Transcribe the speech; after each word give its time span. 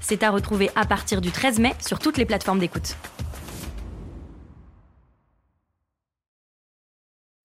C'est 0.00 0.22
à 0.22 0.30
retrouver 0.30 0.70
à 0.76 0.84
partir 0.86 1.20
du 1.20 1.30
13 1.30 1.58
mai 1.58 1.74
sur 1.86 1.98
toutes 1.98 2.18
les 2.18 2.26
plateformes 2.26 2.58
d'écoute. 2.58 2.96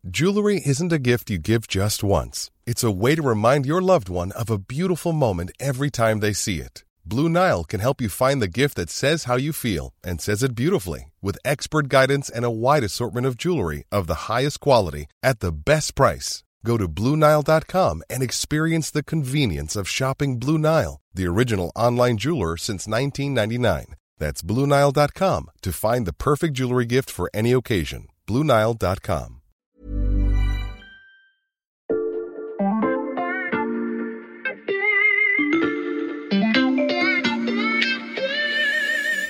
Jewelry 0.07 0.61
isn't 0.63 0.93
a 0.93 0.99
gift 0.99 1.29
you 1.29 1.39
give 1.39 1.67
just 1.67 2.03
once. 2.03 2.51
It's 2.67 2.83
a 2.83 2.91
way 2.91 3.15
to 3.15 3.23
remind 3.23 3.65
your 3.65 3.81
loved 3.81 4.07
one 4.07 4.31
of 4.33 4.49
a 4.51 4.59
beautiful 4.59 5.13
moment 5.13 5.51
every 5.59 5.89
time 5.89 6.19
they 6.19 6.31
see 6.31 6.59
it. 6.59 6.83
Blue 7.03 7.27
Nile 7.27 7.63
can 7.63 7.79
help 7.79 7.99
you 7.99 8.07
find 8.07 8.41
the 8.41 8.47
gift 8.47 8.75
that 8.77 8.89
says 8.89 9.25
how 9.25 9.35
you 9.35 9.51
feel 9.51 9.93
and 10.03 10.21
says 10.21 10.41
it 10.41 10.55
beautifully 10.55 11.11
with 11.21 11.37
expert 11.43 11.89
guidance 11.89 12.29
and 12.29 12.45
a 12.45 12.49
wide 12.49 12.83
assortment 12.83 13.27
of 13.27 13.35
jewelry 13.37 13.83
of 13.91 14.07
the 14.07 14.29
highest 14.29 14.59
quality 14.59 15.07
at 15.21 15.39
the 15.39 15.51
best 15.51 15.95
price. 15.95 16.44
Go 16.65 16.77
to 16.77 16.87
BlueNile.com 16.87 18.01
and 18.09 18.23
experience 18.23 18.89
the 18.89 19.03
convenience 19.03 19.75
of 19.75 19.87
shopping 19.87 20.39
Blue 20.39 20.57
Nile, 20.57 20.99
the 21.13 21.27
original 21.27 21.71
online 21.75 22.17
jeweler 22.17 22.57
since 22.57 22.87
1999. 22.87 23.95
That's 24.17 24.41
BlueNile.com 24.41 25.51
to 25.61 25.71
find 25.71 26.07
the 26.07 26.13
perfect 26.13 26.55
jewelry 26.55 26.85
gift 26.85 27.11
for 27.11 27.29
any 27.35 27.51
occasion. 27.51 28.07
BlueNile.com. 28.27 29.41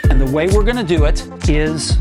And 0.09 0.21
the 0.21 0.31
way 0.31 0.47
we're 0.47 0.63
going 0.63 0.77
to 0.77 0.83
do 0.83 1.03
it 1.03 1.49
is 1.49 1.97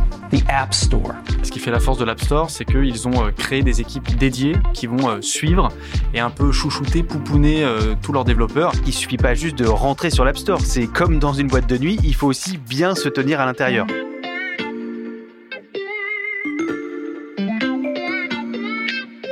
App 0.49 0.75
Store. 0.75 1.15
Ce 1.43 1.51
qui 1.51 1.59
fait 1.59 1.71
la 1.71 1.81
force 1.81 1.99
de 1.99 2.05
l'App 2.05 2.21
Store, 2.21 2.51
c'est 2.51 2.65
qu'ils 2.65 3.07
ont 3.09 3.27
euh, 3.27 3.31
créé 3.31 3.63
des 3.63 3.81
équipes 3.81 4.17
dédiées 4.17 4.57
qui 4.73 4.87
vont 4.87 5.09
euh, 5.09 5.21
suivre 5.21 5.69
et 6.13 6.21
un 6.21 6.31
peu 6.31 6.53
chouchouter, 6.53 7.03
pouponner 7.03 7.65
euh, 7.65 7.95
tous 8.01 8.13
leurs 8.13 8.25
développeurs. 8.25 8.73
Il 8.87 8.93
suffit 8.93 9.17
pas 9.17 9.35
juste 9.35 9.57
de 9.57 9.67
rentrer 9.67 10.11
sur 10.11 10.25
l'App 10.25 10.39
Store, 10.39 10.61
c'est 10.61 10.87
comme 10.87 11.19
dans 11.19 11.33
une 11.33 11.49
boîte 11.49 11.69
de 11.69 11.79
nuit, 11.79 11.99
il 12.03 12.15
faut 12.15 12.27
aussi 12.27 12.59
bien 12.59 12.95
se 12.95 13.09
tenir 13.09 13.41
à 13.41 13.47
l'intérieur. 13.47 13.87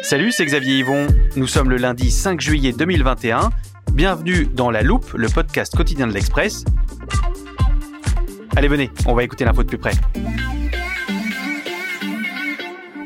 Salut, 0.02 0.32
c'est 0.32 0.44
Xavier 0.44 0.78
Yvon. 0.78 1.06
Nous 1.36 1.46
sommes 1.46 1.70
le 1.70 1.76
lundi 1.76 2.10
5 2.10 2.40
juillet 2.40 2.72
2021. 2.72 3.50
Bienvenue 3.92 4.46
dans 4.46 4.70
La 4.70 4.82
Loupe, 4.82 5.12
le 5.14 5.28
podcast 5.28 5.74
quotidien 5.74 6.06
de 6.06 6.12
l'Express. 6.12 6.64
Allez, 8.56 8.68
venez, 8.68 8.90
on 9.06 9.14
va 9.14 9.24
écouter 9.24 9.44
l'info 9.44 9.62
de 9.62 9.68
plus 9.68 9.78
près. 9.78 9.92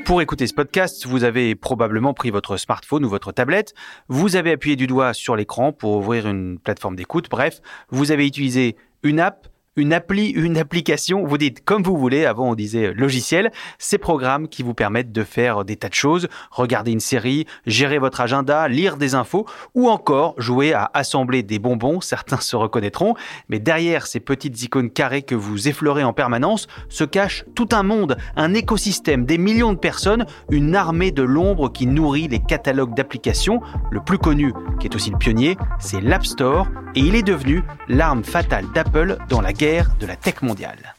Pour 0.06 0.22
écouter 0.22 0.46
ce 0.46 0.54
podcast, 0.54 1.04
vous 1.04 1.24
avez 1.24 1.56
probablement 1.56 2.14
pris 2.14 2.30
votre 2.30 2.56
smartphone 2.58 3.04
ou 3.04 3.08
votre 3.08 3.32
tablette, 3.32 3.74
vous 4.06 4.36
avez 4.36 4.52
appuyé 4.52 4.76
du 4.76 4.86
doigt 4.86 5.12
sur 5.12 5.34
l'écran 5.34 5.72
pour 5.72 5.96
ouvrir 5.96 6.28
une 6.28 6.60
plateforme 6.60 6.94
d'écoute, 6.94 7.28
bref, 7.28 7.60
vous 7.90 8.12
avez 8.12 8.24
utilisé 8.24 8.77
une 9.02 9.18
app, 9.18 9.48
une 9.77 9.92
appli, 9.92 10.30
une 10.30 10.56
application, 10.56 11.27
vous 11.27 11.36
dites 11.36 11.62
comme 11.62 11.82
vous 11.82 11.98
voulez, 11.98 12.24
avant 12.24 12.50
on 12.50 12.55
disait 12.55 12.94
logiciel, 12.94 13.52
ces 13.78 13.98
programmes 13.98 14.48
qui 14.48 14.62
vous 14.62 14.72
permettent 14.72 15.12
de 15.12 15.22
faire 15.22 15.66
des 15.66 15.77
tas 15.77 15.91
de 15.91 15.94
choses, 15.94 16.28
regarder 16.50 16.92
une 16.92 17.00
série, 17.00 17.46
gérer 17.67 17.98
votre 17.98 18.23
agenda, 18.23 18.68
lire 18.68 18.96
des 18.96 19.14
infos 19.14 19.45
ou 19.74 19.90
encore 19.90 20.34
jouer 20.39 20.73
à 20.73 20.90
assembler 20.95 21.42
des 21.42 21.58
bonbons, 21.58 22.01
certains 22.01 22.40
se 22.40 22.56
reconnaîtront, 22.56 23.14
mais 23.51 23.58
derrière 23.58 24.06
ces 24.06 24.20
petites 24.20 24.62
icônes 24.62 24.90
carrées 24.90 25.23
que 25.23 25.34
vous 25.34 25.68
effleurez 25.68 26.05
en 26.05 26.14
permanence 26.14 26.68
se 26.89 27.05
cache 27.05 27.45
tout 27.55 27.68
un 27.72 27.83
monde, 27.83 28.17
un 28.36 28.55
écosystème, 28.55 29.27
des 29.27 29.39
millions 29.39 29.74
de 29.74 29.78
personnes, 29.78 30.24
une 30.51 30.74
armée 30.74 31.11
de 31.11 31.22
l'ombre 31.22 31.70
qui 31.70 31.86
nourrit 31.86 32.28
les 32.28 32.40
catalogues 32.40 32.95
d'applications. 32.95 33.61
Le 33.90 34.01
plus 34.01 34.18
connu, 34.18 34.55
qui 34.80 34.86
est 34.86 34.95
aussi 34.95 35.11
le 35.11 35.18
pionnier, 35.18 35.58
c'est 35.78 36.01
l'App 36.01 36.24
Store. 36.24 36.67
Et 36.95 37.01
il 37.01 37.14
est 37.14 37.22
devenu 37.22 37.62
l'arme 37.89 38.24
fatale 38.24 38.64
d'Apple 38.72 39.18
dans 39.28 39.42
la 39.42 39.52
guerre 39.52 39.65
de 39.66 40.06
la 40.06 40.14
tech 40.14 40.42
mondiale. 40.42 40.94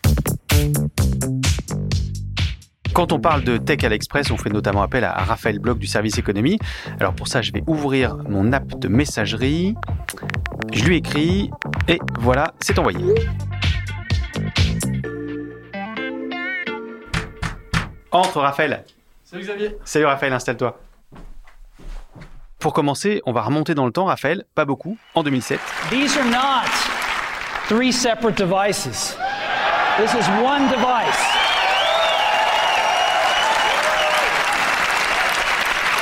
Quand 2.94 3.14
on 3.14 3.20
parle 3.20 3.46
de 3.46 3.56
tech 3.56 3.82
à 3.86 3.90
l'Express, 3.90 4.30
on 4.30 4.36
fait 4.36 4.50
notamment 4.50 4.82
appel 4.82 5.06
à 5.06 5.14
Raphaël 5.14 5.60
Bloch 5.60 5.78
du 5.78 5.88
service 5.88 6.18
économie. 6.18 6.60
Alors 7.00 7.14
pour 7.14 7.30
ça, 7.30 7.42
je 7.42 7.54
vais 7.54 7.64
ouvrir 7.66 8.18
mon 8.28 8.52
app 8.52 8.78
de 8.78 8.90
messagerie. 8.90 9.76
Je 10.74 10.84
lui 10.84 10.98
écris 10.98 11.50
et 11.88 11.98
voilà, 12.20 12.54
c'est 12.60 12.78
envoyé. 12.78 13.16
Entre 18.12 18.42
Raphaël. 18.42 18.84
Salut 19.24 19.44
Xavier. 19.44 19.78
Salut 19.86 20.06
Raphaël, 20.06 20.34
installe-toi. 20.34 20.78
Pour 22.60 22.74
commencer, 22.74 23.22
on 23.26 23.32
va 23.32 23.44
remonter 23.44 23.76
dans 23.76 23.86
le 23.86 23.94
temps, 23.94 24.06
Raphaël, 24.06 24.44
pas 24.56 24.66
beaucoup, 24.66 24.98
en 25.16 25.24
2007. 25.24 25.58
These 25.90 26.18
are 26.18 26.26
not 26.26 27.07
three 27.68 27.92
separate 27.92 28.36
devices. 28.38 29.16
This 29.98 30.14
is 30.14 30.26
one 30.42 30.70
device. 30.70 31.20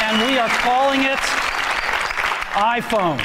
And 0.04 0.22
we 0.22 0.38
are 0.38 0.50
calling 0.62 1.02
it 1.02 1.20
iPhone. 2.54 3.20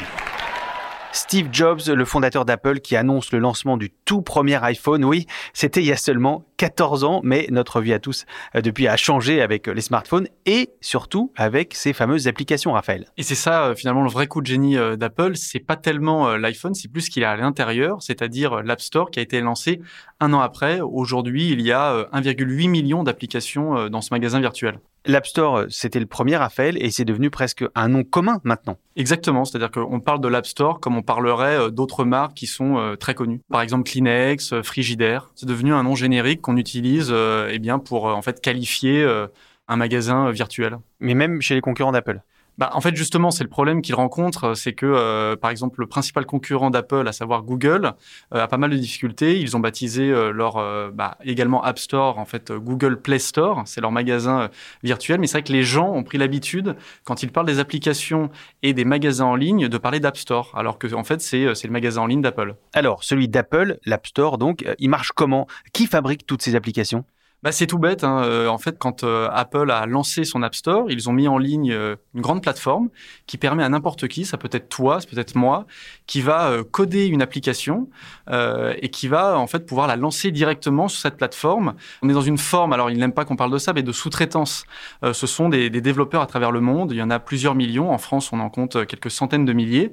Steve 1.13 1.49
Jobs, 1.51 1.87
le 1.87 2.05
fondateur 2.05 2.45
d'Apple, 2.45 2.79
qui 2.79 2.95
annonce 2.95 3.31
le 3.31 3.39
lancement 3.39 3.77
du 3.77 3.91
tout 4.05 4.21
premier 4.23 4.63
iPhone. 4.63 5.05
Oui, 5.05 5.27
c'était 5.53 5.81
il 5.81 5.87
y 5.87 5.91
a 5.91 5.97
seulement 5.97 6.43
14 6.61 7.03
ans, 7.05 7.21
mais 7.23 7.47
notre 7.49 7.81
vie 7.81 7.91
à 7.91 7.97
tous 7.97 8.27
euh, 8.55 8.61
depuis 8.61 8.87
a 8.87 8.95
changé 8.95 9.41
avec 9.41 9.67
euh, 9.67 9.73
les 9.73 9.81
smartphones 9.81 10.27
et 10.45 10.69
surtout 10.79 11.33
avec 11.35 11.73
ces 11.73 11.91
fameuses 11.91 12.27
applications, 12.27 12.73
Raphaël. 12.73 13.07
Et 13.17 13.23
c'est 13.23 13.33
ça 13.33 13.63
euh, 13.63 13.75
finalement 13.75 14.03
le 14.03 14.11
vrai 14.11 14.27
coup 14.27 14.41
de 14.41 14.45
génie 14.45 14.77
d'Apple, 14.95 15.35
c'est 15.37 15.59
pas 15.59 15.75
tellement 15.75 16.37
l'iPhone, 16.37 16.75
c'est 16.75 16.87
plus 16.87 17.01
ce 17.01 17.09
qu'il 17.09 17.23
a 17.23 17.31
à 17.31 17.35
l'intérieur, 17.35 18.03
c'est-à-dire 18.03 18.61
l'App 18.61 18.79
Store 18.79 19.09
qui 19.09 19.17
a 19.17 19.23
été 19.23 19.41
lancé 19.41 19.81
un 20.21 20.33
an 20.33 20.39
après. 20.39 20.79
Aujourd'hui, 20.79 21.49
il 21.49 21.61
y 21.61 21.71
a 21.71 21.93
euh, 21.93 22.05
1,8 22.13 22.69
million 22.69 23.03
d'applications 23.03 23.89
dans 23.89 24.01
ce 24.01 24.13
magasin 24.13 24.39
virtuel. 24.39 24.79
L'App 25.07 25.25
Store, 25.25 25.63
c'était 25.69 25.99
le 25.99 26.05
premier, 26.05 26.37
Raphaël, 26.37 26.77
et 26.79 26.91
c'est 26.91 27.05
devenu 27.05 27.31
presque 27.31 27.65
un 27.73 27.87
nom 27.87 28.03
commun 28.03 28.39
maintenant. 28.43 28.77
Exactement, 28.95 29.45
c'est-à-dire 29.45 29.71
qu'on 29.71 29.99
parle 29.99 30.21
de 30.21 30.27
l'App 30.27 30.45
Store 30.45 30.79
comme 30.79 30.95
on 30.95 31.01
parlerait 31.01 31.71
d'autres 31.71 32.03
marques 32.03 32.35
qui 32.35 32.45
sont 32.45 32.95
très 32.99 33.15
connues. 33.15 33.41
Par 33.49 33.61
exemple 33.61 33.89
Kleenex, 33.89 34.61
Frigidaire. 34.61 35.31
C'est 35.33 35.47
devenu 35.47 35.73
un 35.73 35.81
nom 35.81 35.95
générique 35.95 36.41
qu'on 36.51 36.57
utilise 36.57 37.09
euh, 37.11 37.49
eh 37.51 37.59
bien 37.59 37.79
pour 37.79 38.09
euh, 38.09 38.13
en 38.13 38.21
fait 38.21 38.41
qualifier 38.41 39.03
euh, 39.03 39.27
un 39.67 39.77
magasin 39.77 40.31
virtuel. 40.31 40.77
Mais 40.99 41.13
même 41.13 41.41
chez 41.41 41.55
les 41.55 41.61
concurrents 41.61 41.91
d'Apple. 41.91 42.21
Bah, 42.57 42.69
en 42.73 42.81
fait, 42.81 42.95
justement, 42.95 43.31
c'est 43.31 43.43
le 43.43 43.49
problème 43.49 43.81
qu'ils 43.81 43.95
rencontrent, 43.95 44.53
c'est 44.55 44.73
que, 44.73 44.85
euh, 44.85 45.35
par 45.35 45.49
exemple, 45.49 45.79
le 45.79 45.87
principal 45.87 46.25
concurrent 46.25 46.69
d'Apple, 46.69 47.07
à 47.07 47.11
savoir 47.11 47.41
Google, 47.41 47.93
euh, 48.33 48.43
a 48.43 48.47
pas 48.47 48.57
mal 48.57 48.69
de 48.69 48.77
difficultés. 48.77 49.39
Ils 49.39 49.57
ont 49.57 49.59
baptisé 49.59 50.11
euh, 50.11 50.31
leur 50.31 50.57
euh, 50.57 50.91
bah, 50.93 51.17
également 51.23 51.63
App 51.63 51.79
Store, 51.79 52.19
en 52.19 52.25
fait, 52.25 52.51
euh, 52.51 52.59
Google 52.59 53.01
Play 53.01 53.19
Store. 53.19 53.63
C'est 53.65 53.81
leur 53.81 53.91
magasin 53.91 54.41
euh, 54.41 54.47
virtuel. 54.83 55.19
Mais 55.19 55.27
c'est 55.27 55.39
vrai 55.39 55.43
que 55.43 55.53
les 55.53 55.63
gens 55.63 55.91
ont 55.91 56.03
pris 56.03 56.19
l'habitude, 56.19 56.75
quand 57.03 57.23
ils 57.23 57.31
parlent 57.31 57.47
des 57.47 57.59
applications 57.59 58.29
et 58.61 58.73
des 58.73 58.85
magasins 58.85 59.25
en 59.25 59.35
ligne, 59.35 59.67
de 59.67 59.77
parler 59.79 59.99
d'App 59.99 60.17
Store, 60.17 60.51
alors 60.55 60.77
que, 60.77 60.93
en 60.93 61.03
fait, 61.03 61.21
c'est 61.21 61.45
euh, 61.45 61.53
le 61.63 61.71
magasin 61.71 62.01
en 62.01 62.05
ligne 62.05 62.21
d'Apple. 62.21 62.55
Alors, 62.73 63.03
celui 63.03 63.27
d'Apple, 63.27 63.79
l'App 63.85 64.05
Store, 64.05 64.37
donc, 64.37 64.63
euh, 64.63 64.75
il 64.77 64.89
marche 64.89 65.13
comment? 65.13 65.47
Qui 65.73 65.87
fabrique 65.87 66.27
toutes 66.27 66.43
ces 66.43 66.55
applications? 66.55 67.05
Bah, 67.43 67.51
c'est 67.51 67.65
tout 67.67 67.79
bête. 67.79 68.03
Hein. 68.03 68.23
Euh, 68.23 68.47
en 68.47 68.59
fait, 68.59 68.77
quand 68.77 69.03
euh, 69.03 69.27
Apple 69.31 69.71
a 69.71 69.85
lancé 69.87 70.23
son 70.25 70.43
App 70.43 70.53
Store, 70.53 70.91
ils 70.91 71.09
ont 71.09 71.13
mis 71.13 71.27
en 71.27 71.39
ligne 71.39 71.71
euh, 71.71 71.95
une 72.13 72.21
grande 72.21 72.43
plateforme 72.43 72.89
qui 73.25 73.37
permet 73.37 73.63
à 73.63 73.69
n'importe 73.69 74.07
qui, 74.07 74.25
ça 74.25 74.37
peut 74.37 74.49
être 74.51 74.69
toi, 74.69 75.01
ça 75.01 75.07
peut 75.07 75.17
être 75.17 75.35
moi, 75.35 75.65
qui 76.05 76.21
va 76.21 76.51
coder 76.71 77.07
une 77.07 77.21
application 77.21 77.89
euh, 78.29 78.75
et 78.81 78.89
qui 78.89 79.07
va 79.07 79.39
en 79.39 79.47
fait 79.47 79.65
pouvoir 79.65 79.87
la 79.87 79.95
lancer 79.95 80.31
directement 80.31 80.87
sur 80.87 81.01
cette 81.01 81.17
plateforme. 81.17 81.73
On 82.01 82.09
est 82.09 82.13
dans 82.13 82.21
une 82.21 82.37
forme, 82.37 82.73
alors 82.73 82.91
ils 82.91 82.97
n'aiment 82.97 83.13
pas 83.13 83.25
qu'on 83.25 83.35
parle 83.35 83.51
de 83.51 83.57
ça, 83.57 83.73
mais 83.73 83.83
de 83.83 83.91
sous-traitance. 83.91 84.65
Euh, 85.03 85.13
ce 85.13 85.25
sont 85.25 85.49
des, 85.49 85.69
des 85.69 85.81
développeurs 85.81 86.21
à 86.21 86.27
travers 86.27 86.51
le 86.51 86.61
monde. 86.61 86.91
Il 86.91 86.97
y 86.97 87.01
en 87.01 87.09
a 87.09 87.19
plusieurs 87.19 87.55
millions. 87.55 87.91
En 87.91 87.97
France, 87.97 88.31
on 88.33 88.39
en 88.39 88.49
compte 88.49 88.85
quelques 88.85 89.11
centaines 89.11 89.45
de 89.45 89.53
milliers. 89.53 89.91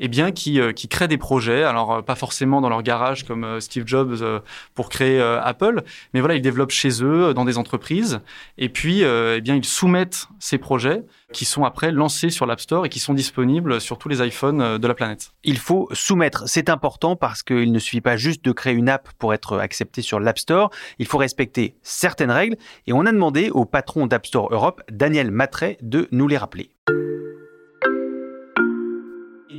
Eh 0.00 0.08
bien, 0.08 0.32
qui, 0.32 0.60
qui 0.74 0.88
créent 0.88 1.08
des 1.08 1.18
projets. 1.18 1.62
Alors, 1.62 2.02
pas 2.04 2.14
forcément 2.14 2.60
dans 2.60 2.68
leur 2.68 2.82
garage 2.82 3.24
comme 3.24 3.60
Steve 3.60 3.84
Jobs 3.86 4.42
pour 4.74 4.88
créer 4.88 5.20
Apple, 5.20 5.82
mais 6.14 6.20
voilà, 6.20 6.34
ils 6.34 6.42
développent 6.42 6.70
chez 6.70 7.02
eux, 7.02 7.32
dans 7.34 7.44
des 7.44 7.58
entreprises, 7.58 8.20
et 8.58 8.68
puis, 8.68 9.02
eh 9.02 9.40
bien, 9.40 9.54
ils 9.54 9.64
soumettent 9.64 10.28
ces 10.38 10.58
projets 10.58 11.02
qui 11.32 11.44
sont 11.44 11.64
après 11.64 11.92
lancés 11.92 12.30
sur 12.30 12.46
l'App 12.46 12.60
Store 12.60 12.86
et 12.86 12.88
qui 12.88 12.98
sont 12.98 13.14
disponibles 13.14 13.80
sur 13.80 13.98
tous 13.98 14.08
les 14.08 14.26
iPhones 14.26 14.78
de 14.78 14.88
la 14.88 14.94
planète. 14.94 15.32
Il 15.44 15.58
faut 15.58 15.88
soumettre, 15.92 16.44
c'est 16.46 16.68
important 16.68 17.16
parce 17.16 17.42
qu'il 17.42 17.72
ne 17.72 17.78
suffit 17.78 18.00
pas 18.00 18.16
juste 18.16 18.44
de 18.44 18.52
créer 18.52 18.74
une 18.74 18.88
app 18.88 19.08
pour 19.18 19.34
être 19.34 19.58
accepté 19.58 20.02
sur 20.02 20.20
l'App 20.20 20.38
Store, 20.38 20.70
il 20.98 21.06
faut 21.06 21.18
respecter 21.18 21.76
certaines 21.82 22.30
règles 22.30 22.56
et 22.86 22.92
on 22.92 23.06
a 23.06 23.12
demandé 23.12 23.50
au 23.50 23.64
patron 23.64 24.06
d'App 24.06 24.26
Store 24.26 24.52
Europe, 24.52 24.82
Daniel 24.90 25.30
Matray, 25.30 25.76
de 25.82 26.08
nous 26.10 26.28
les 26.28 26.36
rappeler. 26.36 26.70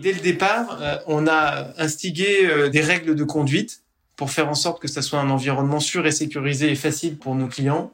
Dès 0.01 0.13
le 0.13 0.19
départ, 0.19 0.79
euh, 0.81 0.97
on 1.05 1.27
a 1.27 1.67
instigé 1.77 2.47
euh, 2.47 2.69
des 2.69 2.81
règles 2.81 3.15
de 3.15 3.23
conduite 3.23 3.83
pour 4.15 4.31
faire 4.31 4.49
en 4.49 4.55
sorte 4.55 4.81
que 4.81 4.87
ça 4.87 5.01
soit 5.03 5.19
un 5.19 5.29
environnement 5.29 5.79
sûr 5.79 6.07
et 6.07 6.11
sécurisé 6.11 6.71
et 6.71 6.75
facile 6.75 7.17
pour 7.17 7.35
nos 7.35 7.47
clients. 7.47 7.93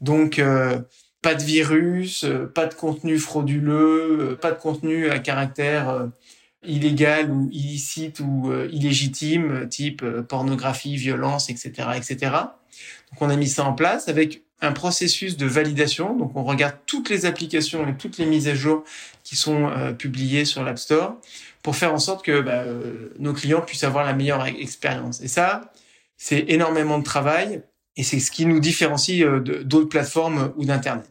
Donc, 0.00 0.40
euh, 0.40 0.80
pas 1.22 1.34
de 1.34 1.42
virus, 1.42 2.24
pas 2.54 2.66
de 2.66 2.74
contenu 2.74 3.18
frauduleux, 3.18 4.38
pas 4.40 4.52
de 4.52 4.58
contenu 4.58 5.08
à 5.08 5.18
caractère 5.18 6.08
illégal 6.64 7.30
ou 7.30 7.48
illicite 7.50 8.20
ou 8.20 8.52
illégitime, 8.70 9.68
type 9.68 10.04
pornographie, 10.28 10.96
violence, 10.96 11.50
etc., 11.50 11.72
etc. 11.96 12.16
Donc, 13.10 13.22
on 13.22 13.30
a 13.30 13.34
mis 13.34 13.48
ça 13.48 13.64
en 13.64 13.72
place 13.72 14.08
avec 14.08 14.42
un 14.60 14.72
processus 14.72 15.36
de 15.36 15.46
validation. 15.46 16.16
Donc, 16.16 16.36
on 16.36 16.44
regarde 16.44 16.76
toutes 16.86 17.10
les 17.10 17.26
applications 17.26 17.86
et 17.86 17.96
toutes 17.96 18.18
les 18.18 18.26
mises 18.26 18.48
à 18.48 18.54
jour 18.54 18.84
qui 19.22 19.36
sont 19.36 19.68
euh, 19.68 19.92
publiées 19.92 20.44
sur 20.44 20.62
l'App 20.62 20.78
Store 20.78 21.16
pour 21.62 21.76
faire 21.76 21.92
en 21.92 21.98
sorte 21.98 22.24
que 22.24 22.40
bah, 22.40 22.62
euh, 22.64 23.12
nos 23.18 23.32
clients 23.32 23.60
puissent 23.60 23.84
avoir 23.84 24.04
la 24.04 24.12
meilleure 24.12 24.46
expérience. 24.46 25.20
Et 25.20 25.28
ça, 25.28 25.72
c'est 26.16 26.44
énormément 26.48 26.98
de 26.98 27.04
travail 27.04 27.62
et 27.96 28.02
c'est 28.02 28.20
ce 28.20 28.30
qui 28.30 28.46
nous 28.46 28.60
différencie 28.60 29.22
euh, 29.22 29.40
d'autres 29.40 29.88
plateformes 29.88 30.52
ou 30.56 30.64
d'Internet. 30.64 31.10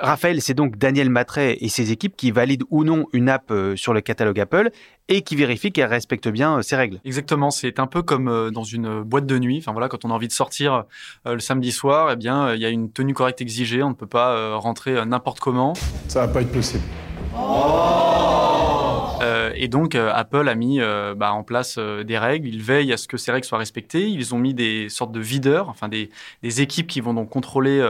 Raphaël, 0.00 0.40
c'est 0.40 0.54
donc 0.54 0.76
Daniel 0.76 1.10
Matray 1.10 1.56
et 1.60 1.68
ses 1.68 1.92
équipes 1.92 2.16
qui 2.16 2.30
valident 2.30 2.64
ou 2.70 2.84
non 2.84 3.06
une 3.12 3.28
app 3.28 3.50
euh, 3.50 3.76
sur 3.76 3.92
le 3.92 4.00
catalogue 4.00 4.38
Apple 4.40 4.70
et 5.08 5.22
qui 5.22 5.36
vérifient 5.36 5.72
qu'elle 5.72 5.88
respecte 5.88 6.28
bien 6.28 6.62
ses 6.62 6.74
euh, 6.74 6.78
règles. 6.78 7.00
Exactement, 7.04 7.50
c'est 7.50 7.78
un 7.78 7.86
peu 7.86 8.02
comme 8.02 8.28
euh, 8.28 8.50
dans 8.50 8.64
une 8.64 9.02
boîte 9.02 9.26
de 9.26 9.38
nuit. 9.38 9.58
Enfin 9.58 9.72
voilà, 9.72 9.88
quand 9.88 10.04
on 10.04 10.10
a 10.10 10.14
envie 10.14 10.28
de 10.28 10.32
sortir 10.32 10.84
le 11.24 11.40
samedi 11.40 11.72
soir, 11.72 12.10
eh 12.12 12.16
bien 12.16 12.54
il 12.54 12.60
y 12.60 12.64
a 12.64 12.68
une 12.68 12.90
tenue 12.90 13.14
correcte 13.14 13.40
exigée, 13.40 13.82
on 13.82 13.90
ne 13.90 13.94
peut 13.94 14.06
pas 14.06 14.56
rentrer 14.56 15.04
n'importe 15.06 15.40
comment. 15.40 15.74
Ça 16.08 16.26
va 16.26 16.32
pas 16.32 16.42
être 16.42 16.52
possible. 16.52 16.84
Euh, 19.20 19.37
et 19.58 19.68
donc 19.68 19.94
euh, 19.94 20.10
Apple 20.14 20.48
a 20.48 20.54
mis 20.54 20.80
euh, 20.80 21.14
bah, 21.14 21.32
en 21.32 21.42
place 21.42 21.78
des 21.78 22.16
règles. 22.16 22.48
Ils 22.48 22.62
veillent 22.62 22.92
à 22.92 22.96
ce 22.96 23.08
que 23.08 23.16
ces 23.16 23.32
règles 23.32 23.44
soient 23.44 23.58
respectées. 23.58 24.08
Ils 24.08 24.34
ont 24.34 24.38
mis 24.38 24.54
des 24.54 24.88
sortes 24.88 25.12
de 25.12 25.20
videurs, 25.20 25.68
enfin 25.68 25.88
des, 25.88 26.10
équipes 26.42 26.86
qui 26.86 27.00
vont 27.00 27.14
donc 27.14 27.28
contrôler 27.28 27.84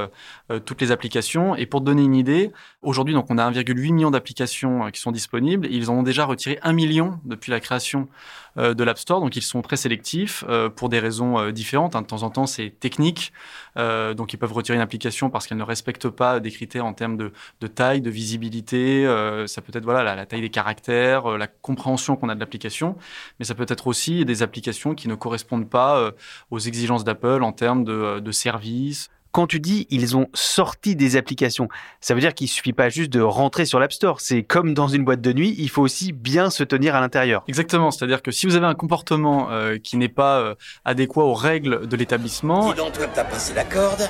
toutes 0.64 0.80
les 0.80 0.90
applications. 0.90 1.54
Et 1.54 1.66
pour 1.66 1.80
te 1.80 1.86
donner 1.86 2.02
une 2.02 2.14
idée, 2.14 2.50
aujourd'hui 2.82 3.14
donc 3.14 3.26
on 3.30 3.38
a 3.38 3.50
1,8 3.50 3.92
million 3.92 4.10
d'applications 4.10 4.90
qui 4.90 5.00
sont 5.00 5.12
disponibles. 5.12 5.68
ils 5.70 5.90
en 5.90 5.98
ont 5.98 6.02
déjà 6.02 6.24
retiré 6.24 6.58
1 6.62 6.72
million 6.72 7.20
depuis 7.24 7.50
la 7.50 7.60
création 7.60 8.08
de 8.56 8.84
l'App 8.84 8.98
Store. 8.98 9.20
Donc 9.20 9.36
ils 9.36 9.42
sont 9.42 9.62
très 9.62 9.76
sélectifs 9.76 10.44
pour 10.74 10.88
des 10.88 10.98
raisons 10.98 11.50
différentes. 11.50 11.94
Hein. 11.94 12.02
De 12.02 12.06
temps 12.06 12.24
en 12.24 12.30
temps 12.30 12.46
c'est 12.46 12.70
technique. 12.70 13.32
donc 13.76 14.32
ils 14.32 14.38
peuvent 14.38 14.52
retirer 14.52 14.76
une 14.76 14.82
application 14.82 15.30
parce 15.30 15.46
qu'elle 15.46 15.58
ne 15.58 15.62
respecte 15.62 16.08
pas 16.08 16.40
des 16.40 16.50
critères 16.50 16.84
en 16.84 16.94
termes 16.94 17.16
de, 17.16 17.32
de 17.60 17.66
taille, 17.66 18.00
de 18.00 18.10
visibilité. 18.10 19.04
ça 19.46 19.62
peut 19.62 19.72
être 19.74 19.84
voilà 19.84 20.02
la, 20.02 20.16
la 20.16 20.26
taille 20.26 20.42
des 20.42 20.50
caractères, 20.50 21.38
la 21.38 21.46
compréhension 21.62 22.16
qu'on 22.16 22.28
a 22.28 22.34
de 22.34 22.40
l'application, 22.40 22.96
mais 23.38 23.44
ça 23.44 23.54
peut 23.54 23.66
être 23.68 23.86
aussi 23.86 24.24
des 24.24 24.42
applications 24.42 24.94
qui 24.94 25.08
ne 25.08 25.14
correspondent 25.14 25.68
pas 25.68 25.98
euh, 25.98 26.12
aux 26.50 26.58
exigences 26.58 27.04
d'Apple 27.04 27.42
en 27.42 27.52
termes 27.52 27.84
de, 27.84 27.92
euh, 27.92 28.20
de 28.20 28.32
services. 28.32 29.10
Quand 29.30 29.46
tu 29.46 29.60
dis 29.60 29.86
ils 29.90 30.16
ont 30.16 30.28
sorti 30.32 30.96
des 30.96 31.16
applications, 31.16 31.68
ça 32.00 32.14
veut 32.14 32.20
dire 32.20 32.34
qu'il 32.34 32.48
suffit 32.48 32.72
pas 32.72 32.88
juste 32.88 33.10
de 33.10 33.20
rentrer 33.20 33.66
sur 33.66 33.78
l'App 33.78 33.92
Store. 33.92 34.20
C'est 34.20 34.42
comme 34.42 34.72
dans 34.72 34.88
une 34.88 35.04
boîte 35.04 35.20
de 35.20 35.32
nuit, 35.32 35.54
il 35.58 35.68
faut 35.68 35.82
aussi 35.82 36.12
bien 36.12 36.48
se 36.48 36.64
tenir 36.64 36.94
à 36.94 37.00
l'intérieur. 37.00 37.44
Exactement, 37.46 37.90
c'est-à-dire 37.90 38.22
que 38.22 38.30
si 38.30 38.46
vous 38.46 38.56
avez 38.56 38.66
un 38.66 38.74
comportement 38.74 39.50
euh, 39.50 39.76
qui 39.76 39.98
n'est 39.98 40.08
pas 40.08 40.54
adéquat 40.84 41.24
aux 41.24 41.34
règles 41.34 41.86
de 41.86 41.96
l'établissement. 41.96 42.70
Dis 42.72 42.78
donc, 42.78 42.92
toi, 42.92 43.06
t'as 43.14 43.24
passé 43.24 43.52
la 43.52 43.64
corde 43.64 44.08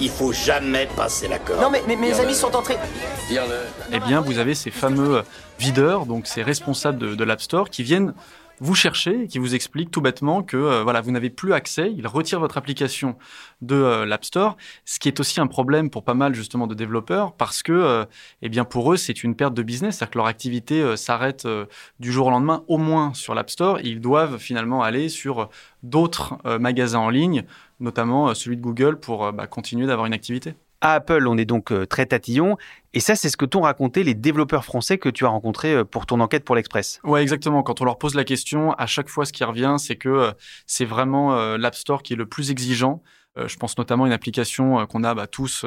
il 0.00 0.10
faut 0.10 0.32
jamais 0.32 0.88
passer 0.96 1.28
la 1.28 1.38
corde. 1.38 1.60
Non, 1.60 1.70
mais, 1.70 1.96
mes 1.96 2.18
amis 2.18 2.34
sont 2.34 2.54
entrés. 2.56 2.76
Eh 3.92 4.00
bien, 4.00 4.20
vous 4.20 4.38
avez 4.38 4.54
ces 4.54 4.70
fameux 4.70 5.22
videurs, 5.58 6.06
donc 6.06 6.26
ces 6.26 6.42
responsables 6.42 6.98
de, 6.98 7.14
de 7.14 7.24
l'App 7.24 7.40
Store, 7.40 7.70
qui 7.70 7.82
viennent 7.82 8.14
vous 8.60 8.74
chercher 8.74 9.22
et 9.22 9.26
qui 9.26 9.38
vous 9.38 9.54
expliquent 9.54 9.90
tout 9.90 10.02
bêtement 10.02 10.42
que 10.42 10.56
euh, 10.56 10.82
voilà, 10.82 11.00
vous 11.00 11.10
n'avez 11.10 11.30
plus 11.30 11.52
accès, 11.52 11.92
ils 11.96 12.06
retirent 12.06 12.40
votre 12.40 12.58
application 12.58 13.16
de 13.62 13.74
euh, 13.74 14.06
l'App 14.06 14.24
Store, 14.24 14.56
ce 14.84 14.98
qui 14.98 15.08
est 15.08 15.18
aussi 15.18 15.40
un 15.40 15.46
problème 15.46 15.90
pour 15.90 16.04
pas 16.04 16.14
mal 16.14 16.34
justement 16.34 16.66
de 16.66 16.74
développeurs 16.74 17.32
parce 17.32 17.62
que 17.62 17.72
euh, 17.72 18.04
eh 18.42 18.48
bien 18.48 18.64
pour 18.64 18.92
eux, 18.92 18.96
c'est 18.96 19.24
une 19.24 19.34
perte 19.34 19.54
de 19.54 19.62
business, 19.62 19.96
c'est-à-dire 19.96 20.12
que 20.12 20.18
leur 20.18 20.26
activité 20.26 20.96
s'arrête 20.96 21.48
du 21.98 22.12
jour 22.12 22.26
au 22.26 22.30
lendemain 22.30 22.62
au 22.68 22.76
moins 22.76 23.14
sur 23.14 23.34
l'App 23.34 23.50
Store. 23.50 23.78
Et 23.78 23.86
ils 23.86 24.00
doivent 24.00 24.38
finalement 24.38 24.82
aller 24.82 25.08
sur 25.08 25.48
d'autres 25.82 26.38
magasins 26.58 26.98
en 26.98 27.08
ligne, 27.08 27.44
notamment 27.80 28.34
celui 28.34 28.56
de 28.56 28.62
Google 28.62 28.98
pour 29.00 29.32
bah, 29.32 29.46
continuer 29.46 29.86
d'avoir 29.86 30.06
une 30.06 30.12
activité. 30.12 30.54
À 30.82 30.94
Apple, 30.94 31.26
on 31.28 31.36
est 31.36 31.44
donc 31.44 31.72
euh, 31.72 31.84
très 31.84 32.06
tatillon. 32.06 32.56
Et 32.94 33.00
ça, 33.00 33.14
c'est 33.14 33.28
ce 33.28 33.36
que 33.36 33.44
t'ont 33.44 33.60
raconté 33.60 34.02
les 34.02 34.14
développeurs 34.14 34.64
français 34.64 34.96
que 34.96 35.10
tu 35.10 35.26
as 35.26 35.28
rencontrés 35.28 35.74
euh, 35.74 35.84
pour 35.84 36.06
ton 36.06 36.20
enquête 36.20 36.42
pour 36.42 36.56
l'Express. 36.56 37.00
Ouais, 37.04 37.20
exactement. 37.20 37.62
Quand 37.62 37.82
on 37.82 37.84
leur 37.84 37.98
pose 37.98 38.14
la 38.14 38.24
question, 38.24 38.72
à 38.72 38.86
chaque 38.86 39.10
fois, 39.10 39.26
ce 39.26 39.32
qui 39.32 39.44
revient, 39.44 39.76
c'est 39.78 39.96
que 39.96 40.08
euh, 40.08 40.32
c'est 40.66 40.86
vraiment 40.86 41.56
l'App 41.56 41.74
Store 41.74 42.02
qui 42.02 42.14
est 42.14 42.16
le 42.16 42.26
plus 42.26 42.50
exigeant. 42.50 43.02
Je 43.36 43.56
pense 43.56 43.78
notamment 43.78 44.04
à 44.04 44.06
une 44.08 44.12
application 44.12 44.86
qu'on 44.86 45.04
a 45.04 45.14
bah, 45.14 45.26
tous 45.26 45.64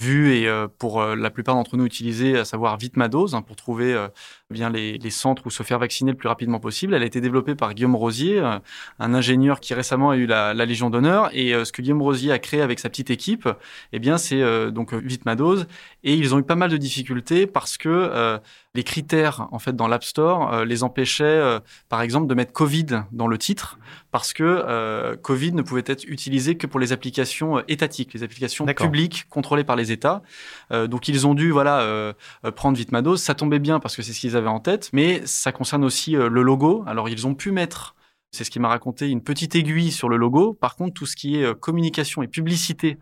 vue 0.00 0.34
et 0.34 0.50
pour 0.78 1.02
la 1.02 1.30
plupart 1.30 1.54
d'entre 1.54 1.76
nous 1.76 1.84
utilisée, 1.84 2.38
à 2.38 2.44
savoir 2.44 2.76
Vite 2.76 2.94
hein, 2.98 3.42
pour 3.42 3.56
trouver 3.56 4.08
bien 4.50 4.70
les, 4.70 5.10
centres 5.10 5.46
où 5.46 5.50
se 5.50 5.62
faire 5.62 5.78
vacciner 5.78 6.12
le 6.12 6.16
plus 6.16 6.28
rapidement 6.28 6.60
possible. 6.60 6.94
Elle 6.94 7.02
a 7.02 7.06
été 7.06 7.20
développée 7.20 7.54
par 7.54 7.74
Guillaume 7.74 7.96
Rosier, 7.96 8.38
euh, 8.38 8.58
un 8.98 9.14
ingénieur 9.14 9.60
qui 9.60 9.74
récemment 9.74 10.10
a 10.10 10.16
eu 10.16 10.26
la, 10.26 10.54
Légion 10.54 10.90
d'honneur. 10.90 11.30
Et 11.32 11.54
euh, 11.54 11.64
ce 11.64 11.72
que 11.72 11.82
Guillaume 11.82 12.02
Rosier 12.02 12.32
a 12.32 12.38
créé 12.38 12.60
avec 12.62 12.78
sa 12.78 12.88
petite 12.88 13.10
équipe, 13.10 13.48
eh 13.92 13.98
bien, 13.98 14.18
c'est 14.18 14.40
euh, 14.40 14.70
donc 14.70 14.94
vite. 14.94 15.22
Et 16.04 16.14
ils 16.14 16.34
ont 16.34 16.38
eu 16.38 16.42
pas 16.42 16.54
mal 16.54 16.70
de 16.70 16.76
difficultés 16.76 17.46
parce 17.46 17.76
que 17.76 18.38
les 18.74 18.84
critères 18.84 19.48
en 19.50 19.58
fait 19.58 19.74
dans 19.74 19.88
l'App 19.88 20.04
Store 20.04 20.64
les 20.64 20.82
empêchaient, 20.82 21.58
par 21.88 22.00
exemple, 22.00 22.28
de 22.28 22.34
mettre 22.34 22.52
Covid 22.52 23.02
dans 23.12 23.26
le 23.26 23.36
titre 23.36 23.78
parce 24.10 24.32
que 24.32 25.14
Covid 25.16 25.52
ne 25.52 25.62
pouvait 25.62 25.84
être 25.86 26.04
utilisé 26.04 26.56
que 26.56 26.66
pour 26.66 26.80
les 26.80 26.92
applications 26.92 27.62
étatiques, 27.68 28.14
les 28.14 28.22
applications 28.22 28.66
publiques 28.66 29.26
contrôlées 29.28 29.64
par 29.64 29.76
les 29.76 29.92
États. 29.92 30.22
donc 30.70 31.08
ils 31.08 31.26
ont 31.26 31.34
dû 31.34 31.50
voilà 31.50 32.14
prendre 32.56 32.76
vite 32.76 32.92
ma 32.92 33.02
dose. 33.02 33.20
Ça 33.22 33.34
tombait 33.34 33.58
bien 33.58 33.80
parce 33.80 33.96
que 33.96 34.02
c'est 34.02 34.12
ce 34.12 34.20
qu'ils 34.20 34.36
avaient 34.36 34.48
en 34.48 34.60
tête, 34.60 34.90
mais 34.92 35.26
ça 35.26 35.52
concerne 35.52 35.84
aussi 35.84 36.16
euh, 36.16 36.28
le 36.28 36.42
logo. 36.42 36.84
Alors 36.86 37.08
ils 37.08 37.26
ont 37.26 37.34
pu 37.34 37.50
mettre, 37.50 37.94
c'est 38.30 38.44
ce 38.44 38.50
qui 38.50 38.60
m'a 38.60 38.68
raconté, 38.68 39.08
une 39.08 39.22
petite 39.22 39.54
aiguille 39.54 39.90
sur 39.90 40.08
le 40.08 40.16
logo. 40.16 40.54
Par 40.54 40.76
contre, 40.76 40.94
tout 40.94 41.06
ce 41.06 41.16
qui 41.16 41.36
est 41.36 41.44
euh, 41.44 41.54
communication 41.54 42.22
et 42.22 42.28
publicité 42.28 42.98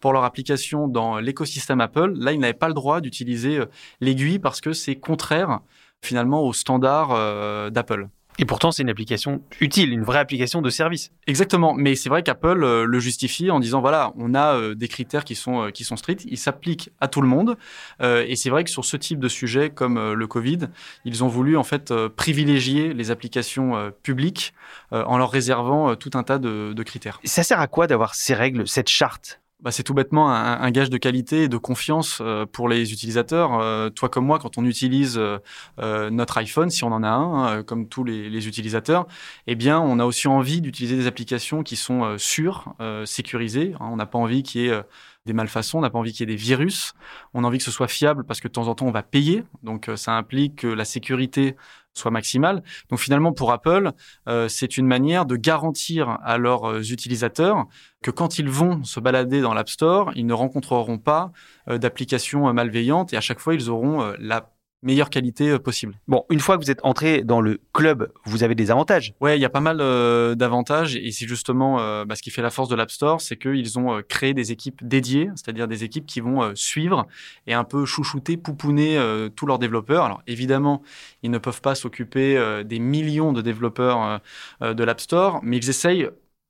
pour 0.00 0.12
leur 0.12 0.24
application 0.24 0.86
dans 0.86 1.18
l'écosystème 1.18 1.80
Apple, 1.80 2.12
là, 2.16 2.32
ils 2.32 2.38
n'avaient 2.38 2.52
pas 2.52 2.68
le 2.68 2.74
droit 2.74 3.00
d'utiliser 3.00 3.58
euh, 3.58 3.66
l'aiguille 4.00 4.38
parce 4.38 4.60
que 4.60 4.72
c'est 4.72 4.96
contraire 4.96 5.60
finalement 6.02 6.42
aux 6.42 6.52
standards 6.52 7.72
d'Apple. 7.72 8.08
Et 8.40 8.44
pourtant, 8.44 8.70
c'est 8.70 8.82
une 8.82 8.90
application 8.90 9.42
utile, 9.60 9.92
une 9.92 10.04
vraie 10.04 10.20
application 10.20 10.62
de 10.62 10.70
service. 10.70 11.10
Exactement. 11.26 11.74
Mais 11.74 11.96
c'est 11.96 12.08
vrai 12.08 12.22
qu'Apple 12.22 12.62
euh, 12.62 12.84
le 12.84 13.00
justifie 13.00 13.50
en 13.50 13.58
disant 13.58 13.80
voilà, 13.80 14.12
on 14.16 14.32
a 14.34 14.54
euh, 14.54 14.74
des 14.76 14.86
critères 14.86 15.24
qui 15.24 15.34
sont 15.34 15.64
euh, 15.64 15.70
qui 15.70 15.82
sont 15.82 15.96
stricts, 15.96 16.24
ils 16.28 16.38
s'appliquent 16.38 16.90
à 17.00 17.08
tout 17.08 17.20
le 17.20 17.28
monde. 17.28 17.56
et 18.00 18.36
c'est 18.36 18.50
vrai 18.50 18.64
que 18.64 18.70
sur 18.70 18.84
ce 18.84 18.96
type 18.96 19.18
de 19.18 19.28
sujet 19.28 19.70
comme 19.70 20.12
le 20.12 20.26
Covid, 20.26 20.68
ils 21.04 21.24
ont 21.24 21.28
voulu 21.28 21.56
en 21.56 21.64
fait 21.64 21.92
privilégier 22.08 22.94
les 22.94 23.10
applications 23.10 23.92
publiques 24.02 24.54
en 24.90 25.18
leur 25.18 25.30
réservant 25.30 25.96
tout 25.96 26.10
un 26.14 26.22
tas 26.22 26.38
de, 26.38 26.72
de 26.72 26.82
critères. 26.82 27.20
Ça 27.24 27.42
sert 27.42 27.60
à 27.60 27.66
quoi 27.66 27.86
d'avoir 27.86 28.14
ces 28.14 28.34
règles, 28.34 28.68
cette 28.68 28.88
charte? 28.88 29.40
Bah, 29.60 29.72
c'est 29.72 29.82
tout 29.82 29.94
bêtement 29.94 30.30
un, 30.30 30.70
gage 30.70 30.88
de 30.88 30.98
qualité 30.98 31.44
et 31.44 31.48
de 31.48 31.56
confiance 31.56 32.18
euh, 32.20 32.46
pour 32.46 32.68
les 32.68 32.92
utilisateurs. 32.92 33.58
Euh, 33.58 33.90
toi 33.90 34.08
comme 34.08 34.24
moi, 34.24 34.38
quand 34.38 34.56
on 34.56 34.64
utilise 34.64 35.18
euh, 35.18 36.10
notre 36.10 36.38
iPhone, 36.38 36.70
si 36.70 36.84
on 36.84 36.92
en 36.92 37.02
a 37.02 37.08
un, 37.08 37.58
hein, 37.58 37.62
comme 37.64 37.88
tous 37.88 38.04
les, 38.04 38.30
les, 38.30 38.46
utilisateurs, 38.46 39.08
eh 39.48 39.56
bien, 39.56 39.80
on 39.80 39.98
a 39.98 40.04
aussi 40.04 40.28
envie 40.28 40.60
d'utiliser 40.60 40.96
des 40.96 41.08
applications 41.08 41.64
qui 41.64 41.74
sont 41.74 42.16
sûres, 42.18 42.74
sécurisées. 43.04 43.74
Hein. 43.80 43.88
on 43.90 43.96
n'a 43.96 44.06
pas 44.06 44.18
envie 44.18 44.44
qu'il 44.44 44.60
y 44.60 44.68
ait 44.68 44.82
des 45.28 45.32
malfaçons, 45.32 45.78
on 45.78 45.82
n'a 45.82 45.90
pas 45.90 45.98
envie 45.98 46.12
qu'il 46.12 46.28
y 46.28 46.32
ait 46.32 46.34
des 46.34 46.42
virus. 46.42 46.94
On 47.34 47.44
a 47.44 47.46
envie 47.46 47.58
que 47.58 47.64
ce 47.64 47.70
soit 47.70 47.88
fiable 47.88 48.24
parce 48.24 48.40
que 48.40 48.48
de 48.48 48.52
temps 48.52 48.66
en 48.66 48.74
temps, 48.74 48.86
on 48.86 48.90
va 48.90 49.04
payer. 49.04 49.44
Donc, 49.62 49.88
ça 49.94 50.12
implique 50.12 50.56
que 50.56 50.66
la 50.66 50.84
sécurité 50.84 51.54
soit 51.98 52.10
maximale. 52.10 52.62
Donc 52.88 52.98
finalement, 52.98 53.32
pour 53.32 53.52
Apple, 53.52 53.92
euh, 54.28 54.48
c'est 54.48 54.78
une 54.78 54.86
manière 54.86 55.26
de 55.26 55.36
garantir 55.36 56.18
à 56.22 56.38
leurs 56.38 56.64
euh, 56.64 56.82
utilisateurs 56.82 57.66
que 58.02 58.10
quand 58.10 58.38
ils 58.38 58.48
vont 58.48 58.84
se 58.84 59.00
balader 59.00 59.40
dans 59.40 59.52
l'App 59.52 59.68
Store, 59.68 60.12
ils 60.14 60.26
ne 60.26 60.32
rencontreront 60.32 60.98
pas 60.98 61.32
euh, 61.68 61.78
d'applications 61.78 62.52
malveillantes 62.52 63.12
et 63.12 63.16
à 63.16 63.20
chaque 63.20 63.40
fois, 63.40 63.54
ils 63.54 63.68
auront 63.68 64.14
la 64.18 64.50
meilleure 64.82 65.10
qualité 65.10 65.50
euh, 65.50 65.58
possible. 65.58 65.98
Bon, 66.06 66.24
une 66.30 66.40
fois 66.40 66.56
que 66.56 66.62
vous 66.62 66.70
êtes 66.70 66.80
entré 66.84 67.22
dans 67.22 67.40
le 67.40 67.60
club, 67.72 68.12
vous 68.24 68.44
avez 68.44 68.54
des 68.54 68.70
avantages. 68.70 69.14
Ouais, 69.20 69.38
il 69.38 69.40
y 69.40 69.44
a 69.44 69.50
pas 69.50 69.60
mal 69.60 69.78
euh, 69.80 70.34
d'avantages 70.34 70.96
et 70.96 71.10
c'est 71.10 71.26
justement 71.26 71.80
euh, 71.80 72.04
bah, 72.04 72.14
ce 72.14 72.22
qui 72.22 72.30
fait 72.30 72.42
la 72.42 72.50
force 72.50 72.68
de 72.68 72.76
l'App 72.76 72.90
Store, 72.90 73.20
c'est 73.20 73.36
qu'ils 73.36 73.78
ont 73.78 73.96
euh, 73.96 74.02
créé 74.02 74.34
des 74.34 74.52
équipes 74.52 74.86
dédiées, 74.86 75.30
c'est-à-dire 75.34 75.66
des 75.66 75.84
équipes 75.84 76.06
qui 76.06 76.20
vont 76.20 76.54
suivre 76.54 77.06
et 77.46 77.54
un 77.54 77.64
peu 77.64 77.84
chouchouter, 77.84 78.36
pouponner 78.36 78.98
tous 79.34 79.46
leurs 79.46 79.58
développeurs. 79.58 80.04
Alors 80.04 80.22
évidemment, 80.26 80.82
ils 81.22 81.30
ne 81.30 81.38
peuvent 81.38 81.60
pas 81.60 81.74
s'occuper 81.74 82.62
des 82.64 82.78
millions 82.78 83.32
de 83.32 83.42
développeurs 83.42 84.20
de 84.60 84.84
l'App 84.84 85.00
Store, 85.00 85.40
mais 85.42 85.56
ils 85.56 85.68
essayent 85.68 86.08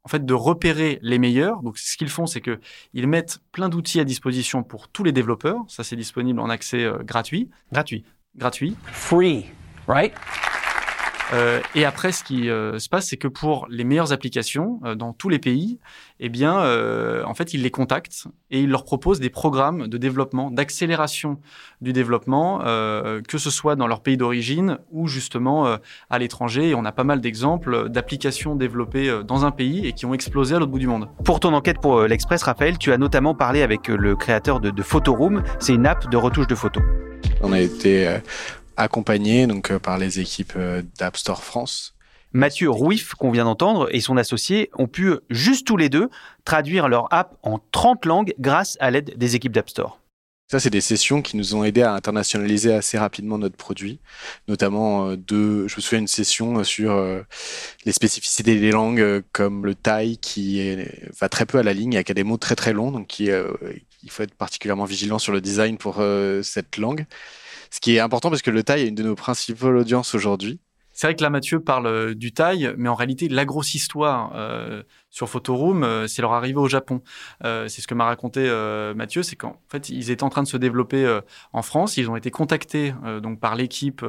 en 0.09 0.11
fait 0.11 0.25
de 0.25 0.35
repérer 0.35 0.99
les 1.03 1.19
meilleurs. 1.19 1.63
Donc 1.63 1.77
ce 1.77 1.97
qu'ils 1.99 2.09
font, 2.09 2.27
c'est 2.27 2.41
que 2.41 2.61
ils 2.95 3.07
mettent 3.07 3.41
plein 3.53 3.69
d'outils 3.69 4.01
à 4.01 4.05
disposition 4.05 4.63
pour 4.63 4.89
tous 4.89 5.05
les 5.05 5.13
développeurs. 5.13 5.65
Ça, 5.69 5.85
c'est 5.85 5.97
disponible 5.97 6.41
en 6.41 6.49
accès 6.49 6.83
euh, 6.85 6.99
gratuit. 7.03 7.51
Gratuit. 7.73 8.05
Gratuit. 8.38 8.76
Free, 8.92 9.47
right? 9.88 10.12
Euh, 11.35 11.61
et 11.75 11.85
après, 11.85 12.12
ce 12.12 12.25
qui 12.25 12.49
euh, 12.49 12.78
se 12.78 12.88
passe, 12.88 13.09
c'est 13.09 13.16
que 13.16 13.28
pour 13.28 13.66
les 13.68 13.85
meilleures 13.85 14.12
applications 14.12 14.80
euh, 14.85 14.95
dans 14.95 15.12
tous 15.12 15.28
les 15.28 15.38
pays, 15.38 15.78
eh 16.21 16.28
bien, 16.28 16.59
en 17.25 17.35
fait, 17.35 17.54
ils 17.54 17.62
les 17.62 17.71
contactent 17.71 18.26
et 18.50 18.61
ils 18.61 18.68
leur 18.68 18.85
proposent 18.85 19.21
des 19.21 19.30
programmes 19.30 19.87
de 19.87 19.99
développement, 19.99 20.50
d'accélération 20.50 21.38
du 21.80 21.92
développement, 21.92 22.59
que 22.59 23.38
ce 23.38 23.50
soit 23.50 23.76
dans 23.76 23.87
leur 23.87 24.02
pays 24.02 24.16
d'origine 24.16 24.78
ou 24.90 25.07
justement 25.07 25.78
à 26.11 26.18
l'étranger. 26.18 26.71
Et 26.71 26.75
on 26.75 26.85
a 26.85 26.90
pas 26.90 27.04
mal 27.04 27.21
d'exemples 27.21 27.88
d'applications 27.88 28.57
développées 28.57 29.21
dans 29.25 29.45
un 29.45 29.52
pays 29.52 29.87
et 29.87 29.92
qui 29.92 30.07
ont 30.07 30.14
explosé 30.14 30.57
à 30.57 30.59
l'autre 30.59 30.73
bout 30.73 30.80
du 30.80 30.88
monde. 30.88 31.09
Pour 31.25 31.38
ton 31.38 31.54
enquête 31.54 31.78
pour 31.80 32.02
l'Express, 32.02 32.42
Raphaël, 32.42 32.78
tu 32.78 32.90
as 32.90 32.99
notamment 32.99 33.37
parlé 33.37 33.62
avec 33.62 33.87
le 33.87 34.16
créateur 34.16 34.59
de, 34.59 34.71
de 34.71 34.83
Photoroom. 34.83 35.45
C'est 35.61 35.75
une 35.75 35.87
app 35.87 36.11
de 36.11 36.16
retouche 36.16 36.49
de 36.49 36.57
photos. 36.57 36.83
On 37.40 37.52
a 37.52 37.61
été 37.61 38.07
euh, 38.09 38.18
accompagné 38.76 39.47
donc 39.47 39.71
euh, 39.71 39.78
par 39.78 39.97
les 39.97 40.18
équipes 40.18 40.54
euh, 40.57 40.83
d'App 40.99 41.16
Store 41.16 41.45
France. 41.45 41.95
Mathieu 42.33 42.68
Rouif, 42.68 43.14
qu'on 43.14 43.30
vient 43.30 43.45
d'entendre, 43.45 43.88
et 43.90 44.00
son 44.00 44.16
associé 44.16 44.71
ont 44.76 44.88
pu, 44.88 45.14
juste 45.30 45.66
tous 45.66 45.76
les 45.76 45.88
deux, 45.88 46.11
traduire 46.45 46.88
leur 46.88 47.12
app 47.12 47.38
en 47.42 47.59
30 47.73 48.04
langues 48.04 48.35
grâce 48.38 48.76
à 48.80 48.90
l'aide 48.90 49.16
des 49.16 49.37
équipes 49.37 49.52
d'App 49.52 49.71
Store. 49.71 50.00
Ça, 50.50 50.61
c'est 50.61 50.71
des 50.71 50.80
sessions 50.80 51.23
qui 51.23 51.37
nous 51.37 51.54
ont 51.54 51.62
aidé 51.62 51.83
à 51.83 51.95
internationaliser 51.95 52.73
assez 52.73 52.99
rapidement 52.99 53.38
notre 53.38 53.57
produit, 53.57 54.00
notamment 54.47 55.12
de, 55.12 55.68
je 55.68 55.76
me 55.76 55.80
souviens 55.80 55.99
une 56.00 56.09
session 56.09 56.64
sur 56.64 57.02
les 57.85 57.92
spécificités 57.92 58.59
des 58.59 58.71
langues 58.71 59.23
comme 59.33 59.66
le 59.66 59.75
thaï 59.75 60.16
qui 60.16 60.61
est, 60.61 61.11
va 61.21 61.28
très 61.28 61.45
peu 61.45 61.59
à 61.59 61.62
la 61.62 61.75
ligne 61.75 61.95
et 61.95 62.04
qui 62.04 62.12
a 62.12 62.14
des 62.14 62.25
mots 62.25 62.38
très 62.38 62.57
très 62.57 62.73
longs, 62.73 62.90
donc 62.90 63.09
qui, 63.09 63.30
il 64.02 64.11
faut 64.11 64.23
être 64.23 64.35
particulièrement 64.35 64.85
vigilant 64.85 65.19
sur 65.19 65.33
le 65.33 65.40
design 65.40 65.78
pour 65.78 65.97
euh, 65.99 66.43
cette 66.43 66.76
langue. 66.76 67.07
Ce 67.71 67.81
qui 67.81 67.97
est 67.97 68.00
important 68.00 68.31
parce 68.31 68.43
que 68.43 68.50
le 68.50 68.62
thaï 68.62 68.83
est 68.83 68.88
une 68.88 68.95
de 68.95 69.02
nos 69.02 69.14
principales 69.14 69.76
audiences 69.76 70.14
aujourd'hui. 70.14 70.61
C'est 70.93 71.07
vrai 71.07 71.14
que 71.14 71.23
là, 71.23 71.31
Mathieu 71.31 71.61
parle 71.61 71.87
euh, 71.87 72.14
du 72.14 72.33
taille, 72.33 72.75
mais 72.76 72.88
en 72.88 72.97
réalité, 72.97 73.28
la 73.28 73.45
grosse 73.45 73.75
histoire 73.75 74.33
euh, 74.35 74.83
sur 75.11 75.28
Photoroom, 75.28 76.09
c'est 76.09 76.23
leur 76.23 76.33
arrivée 76.33 76.59
au 76.59 76.69
Japon. 76.69 77.02
C'est 77.43 77.69
ce 77.69 77.87
que 77.87 77.95
m'a 77.95 78.05
raconté 78.05 78.50
Mathieu, 78.95 79.23
c'est 79.23 79.37
qu'en 79.37 79.61
fait, 79.69 79.88
ils 79.88 80.11
étaient 80.11 80.25
en 80.25 80.28
train 80.28 80.43
de 80.43 80.49
se 80.49 80.57
développer 80.57 81.21
en 81.52 81.62
France. 81.62 81.97
Ils 81.97 82.11
ont 82.11 82.17
été 82.17 82.31
contactés 82.31 82.93
donc 83.23 83.40
par 83.40 83.55
l'équipe 83.57 84.05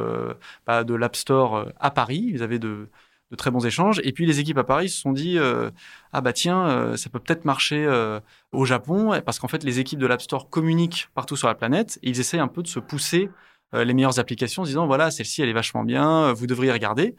bah, 0.68 0.84
de 0.84 0.94
l'App 0.94 1.16
Store 1.16 1.72
à 1.80 1.92
Paris. 1.92 2.26
Ils 2.28 2.44
avaient 2.44 2.60
de, 2.60 2.90
de 3.32 3.36
très 3.36 3.52
bons 3.52 3.66
échanges. 3.66 4.02
Et 4.04 4.12
puis 4.12 4.26
les 4.26 4.40
équipes 4.40 4.58
à 4.58 4.64
Paris 4.64 4.90
se 4.90 5.00
sont 5.00 5.12
dit 5.12 5.38
euh, 5.38 5.70
ah 6.14 6.22
bah 6.22 6.34
tiens, 6.34 6.68
euh, 6.68 6.98
ça 6.98 7.10
peut 7.10 7.20
peut-être 7.20 7.46
marcher 7.46 7.86
euh, 7.86 8.20
au 8.52 8.66
Japon, 8.66 9.22
parce 9.26 9.40
qu'en 9.40 9.48
fait, 9.48 9.64
les 9.64 9.80
équipes 9.80 10.00
de 10.00 10.08
l'App 10.08 10.22
Store 10.22 10.50
communiquent 10.50 11.10
partout 11.14 11.36
sur 11.36 11.48
la 11.48 11.56
planète 11.56 12.00
et 12.04 12.10
ils 12.10 12.20
essayent 12.20 12.40
un 12.40 12.48
peu 12.48 12.64
de 12.64 12.68
se 12.68 12.80
pousser 12.80 13.30
euh, 13.76 13.84
les 13.84 13.94
meilleures 13.94 14.20
applications 14.20 14.64
en 14.64 14.66
disant 14.66 14.88
voilà 14.88 15.12
celle-ci 15.12 15.44
elle 15.44 15.50
est 15.50 15.54
vachement 15.54 15.84
bien 15.84 16.24
euh, 16.24 16.34
vous 16.34 16.48
devriez 16.48 16.72
regarder 16.72 17.16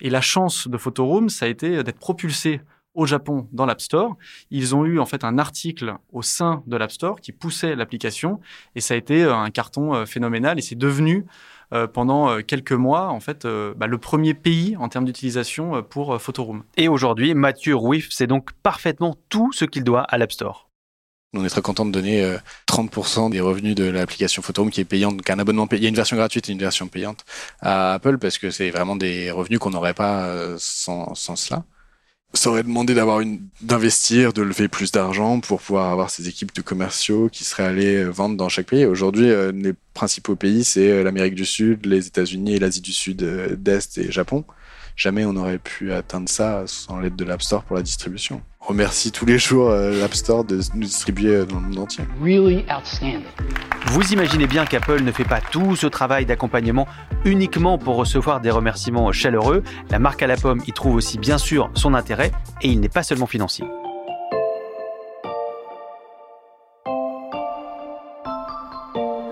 et 0.00 0.08
la 0.08 0.22
chance 0.22 0.66
de 0.66 0.78
Photoroom 0.78 1.28
ça 1.28 1.44
a 1.44 1.48
été 1.48 1.82
d'être 1.84 1.98
propulsé 1.98 2.62
au 2.94 3.04
Japon 3.04 3.48
dans 3.52 3.66
l'App 3.66 3.82
Store 3.82 4.16
ils 4.50 4.74
ont 4.74 4.86
eu 4.86 4.98
en 4.98 5.04
fait 5.04 5.24
un 5.24 5.36
article 5.36 5.94
au 6.10 6.22
sein 6.22 6.62
de 6.66 6.76
l'App 6.78 6.90
Store 6.90 7.20
qui 7.20 7.32
poussait 7.32 7.76
l'application 7.76 8.40
et 8.74 8.80
ça 8.80 8.94
a 8.94 8.96
été 8.96 9.24
euh, 9.24 9.34
un 9.34 9.50
carton 9.50 9.94
euh, 9.94 10.06
phénoménal 10.06 10.58
et 10.58 10.62
c'est 10.62 10.74
devenu 10.74 11.26
euh, 11.72 11.86
pendant 11.86 12.30
euh, 12.30 12.40
quelques 12.42 12.72
mois 12.72 13.08
en 13.08 13.20
fait 13.20 13.44
euh, 13.44 13.74
bah, 13.76 13.86
le 13.86 13.98
premier 13.98 14.34
pays 14.34 14.76
en 14.76 14.88
termes 14.88 15.04
d'utilisation 15.04 15.82
pour 15.82 16.20
Photoroom 16.20 16.64
Et 16.76 16.88
aujourd'hui, 16.88 17.34
Mathieu 17.34 17.76
Rouif 17.76 18.10
sait 18.10 18.26
donc 18.26 18.50
parfaitement 18.62 19.16
tout 19.28 19.52
ce 19.52 19.64
qu'il 19.64 19.84
doit 19.84 20.02
à 20.02 20.18
l'App 20.18 20.32
Store. 20.32 20.68
On 21.32 21.44
est 21.44 21.48
très 21.48 21.62
content 21.62 21.86
de 21.86 21.92
donner 21.92 22.24
euh, 22.24 22.38
30% 22.66 23.30
des 23.30 23.40
revenus 23.40 23.76
de 23.76 23.84
l'application 23.84 24.42
Photoroom 24.42 24.70
qui 24.70 24.80
est 24.80 24.84
payante, 24.84 25.16
donc 25.18 25.30
un 25.30 25.38
abonnement 25.38 25.68
payant. 25.68 25.80
Il 25.80 25.84
y 25.84 25.86
a 25.86 25.90
une 25.90 25.94
version 25.94 26.16
gratuite 26.16 26.48
et 26.48 26.52
une 26.52 26.58
version 26.58 26.88
payante 26.88 27.24
à 27.60 27.92
Apple 27.94 28.18
parce 28.18 28.38
que 28.38 28.50
c'est 28.50 28.70
vraiment 28.70 28.96
des 28.96 29.30
revenus 29.30 29.60
qu'on 29.60 29.70
n'aurait 29.70 29.94
pas 29.94 30.56
sans, 30.58 31.14
sans 31.14 31.36
cela. 31.36 31.64
Ça 32.32 32.48
aurait 32.50 32.62
demandé 32.62 32.94
d'avoir 32.94 33.20
d'investir, 33.60 34.32
de 34.32 34.42
lever 34.42 34.68
plus 34.68 34.92
d'argent 34.92 35.40
pour 35.40 35.60
pouvoir 35.60 35.90
avoir 35.90 36.10
ces 36.10 36.28
équipes 36.28 36.54
de 36.54 36.62
commerciaux 36.62 37.28
qui 37.28 37.42
seraient 37.42 37.64
allés 37.64 37.96
euh, 37.96 38.08
vendre 38.08 38.36
dans 38.36 38.48
chaque 38.48 38.66
pays. 38.66 38.86
Aujourd'hui, 38.86 39.28
euh, 39.28 39.50
les 39.52 39.74
principaux 39.94 40.36
pays, 40.36 40.62
c'est 40.62 40.90
euh, 40.90 41.02
l'Amérique 41.02 41.34
du 41.34 41.44
Sud, 41.44 41.86
les 41.86 42.06
États-Unis 42.06 42.60
l'Asie 42.60 42.80
du 42.80 42.92
Sud, 42.92 43.24
d'Est 43.58 43.98
et 43.98 44.12
Japon. 44.12 44.44
Jamais 44.96 45.24
on 45.24 45.32
n'aurait 45.32 45.58
pu 45.58 45.92
atteindre 45.92 46.28
ça 46.28 46.64
sans 46.66 47.00
l'aide 47.00 47.16
de 47.16 47.24
l'App 47.24 47.42
Store 47.42 47.62
pour 47.64 47.76
la 47.76 47.82
distribution. 47.82 48.42
On 48.62 48.66
remercie 48.66 49.10
tous 49.10 49.24
les 49.24 49.38
jours 49.38 49.70
euh, 49.70 49.98
l'App 49.98 50.14
Store 50.14 50.44
de 50.44 50.60
nous 50.74 50.82
distribuer 50.82 51.36
euh, 51.36 51.44
dans 51.46 51.56
le 51.56 51.62
monde 51.62 51.78
entier. 51.78 52.04
Really 52.22 52.64
outstanding. 52.70 53.22
Vous 53.86 54.12
imaginez 54.12 54.46
bien 54.46 54.66
qu'Apple 54.66 55.02
ne 55.02 55.12
fait 55.12 55.24
pas 55.24 55.40
tout 55.40 55.74
ce 55.76 55.86
travail 55.86 56.26
d'accompagnement 56.26 56.86
uniquement 57.24 57.78
pour 57.78 57.96
recevoir 57.96 58.40
des 58.40 58.50
remerciements 58.50 59.10
chaleureux. 59.12 59.62
La 59.90 59.98
marque 59.98 60.22
à 60.22 60.26
la 60.26 60.36
pomme 60.36 60.60
y 60.66 60.72
trouve 60.72 60.94
aussi 60.94 61.18
bien 61.18 61.38
sûr 61.38 61.70
son 61.74 61.94
intérêt 61.94 62.32
et 62.60 62.68
il 62.68 62.80
n'est 62.80 62.88
pas 62.88 63.02
seulement 63.02 63.26
financier. 63.26 63.64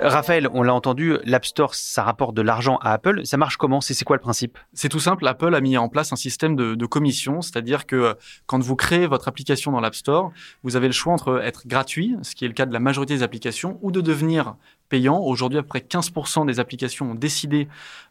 Raphaël, 0.01 0.49
on 0.53 0.63
l'a 0.63 0.73
entendu, 0.73 1.17
l'App 1.25 1.45
Store, 1.45 1.75
ça 1.75 2.05
rapporte 2.05 2.35
de 2.35 2.43
l'argent 2.43 2.77
à 2.83 2.93
Apple. 2.93 3.27
Ça 3.27 3.37
marche 3.37 3.57
comment? 3.57 3.81
C'est 3.81 4.05
quoi 4.05 4.17
le 4.17 4.23
principe? 4.23 4.57
C'est 4.73 4.89
tout 4.89 5.01
simple, 5.01 5.27
Apple 5.27 5.55
a 5.55 5.61
mis 5.61 5.77
en 5.77 5.89
place 5.89 6.13
un 6.13 6.17
système 6.17 6.55
de, 6.55 6.77
de 6.77 6.87
commission, 6.87 7.43
c'est-à-dire 7.43 7.85
que 7.85 7.97
euh, 7.97 8.15
quand 8.47 8.63
vous 8.63 8.77
créez 8.77 9.07
votre 9.09 9.27
application 9.27 9.73
dans 9.73 9.81
l'App 9.81 9.97
Store, 9.97 10.31
vous 10.63 10.77
avez 10.77 10.87
le 10.87 10.93
choix 10.93 11.13
entre 11.13 11.43
être 11.43 11.67
gratuit, 11.67 12.17
ce 12.23 12.37
qui 12.37 12.45
est 12.45 12.49
le 12.49 12.55
cas 12.55 12.67
de 12.67 12.73
la 12.73 12.79
majorité 12.79 13.15
des 13.15 13.23
applications, 13.25 13.79
ou 13.83 13.91
de 13.91 14.01
devenir 14.01 14.55
payant. 14.89 15.19
Aujourd'hui, 15.21 15.59
à 15.59 15.63
peu 15.63 15.69
près 15.69 15.81
15% 15.81 16.47
des 16.47 16.61
applications 16.61 17.11
ont 17.11 17.15
décidé 17.15 17.69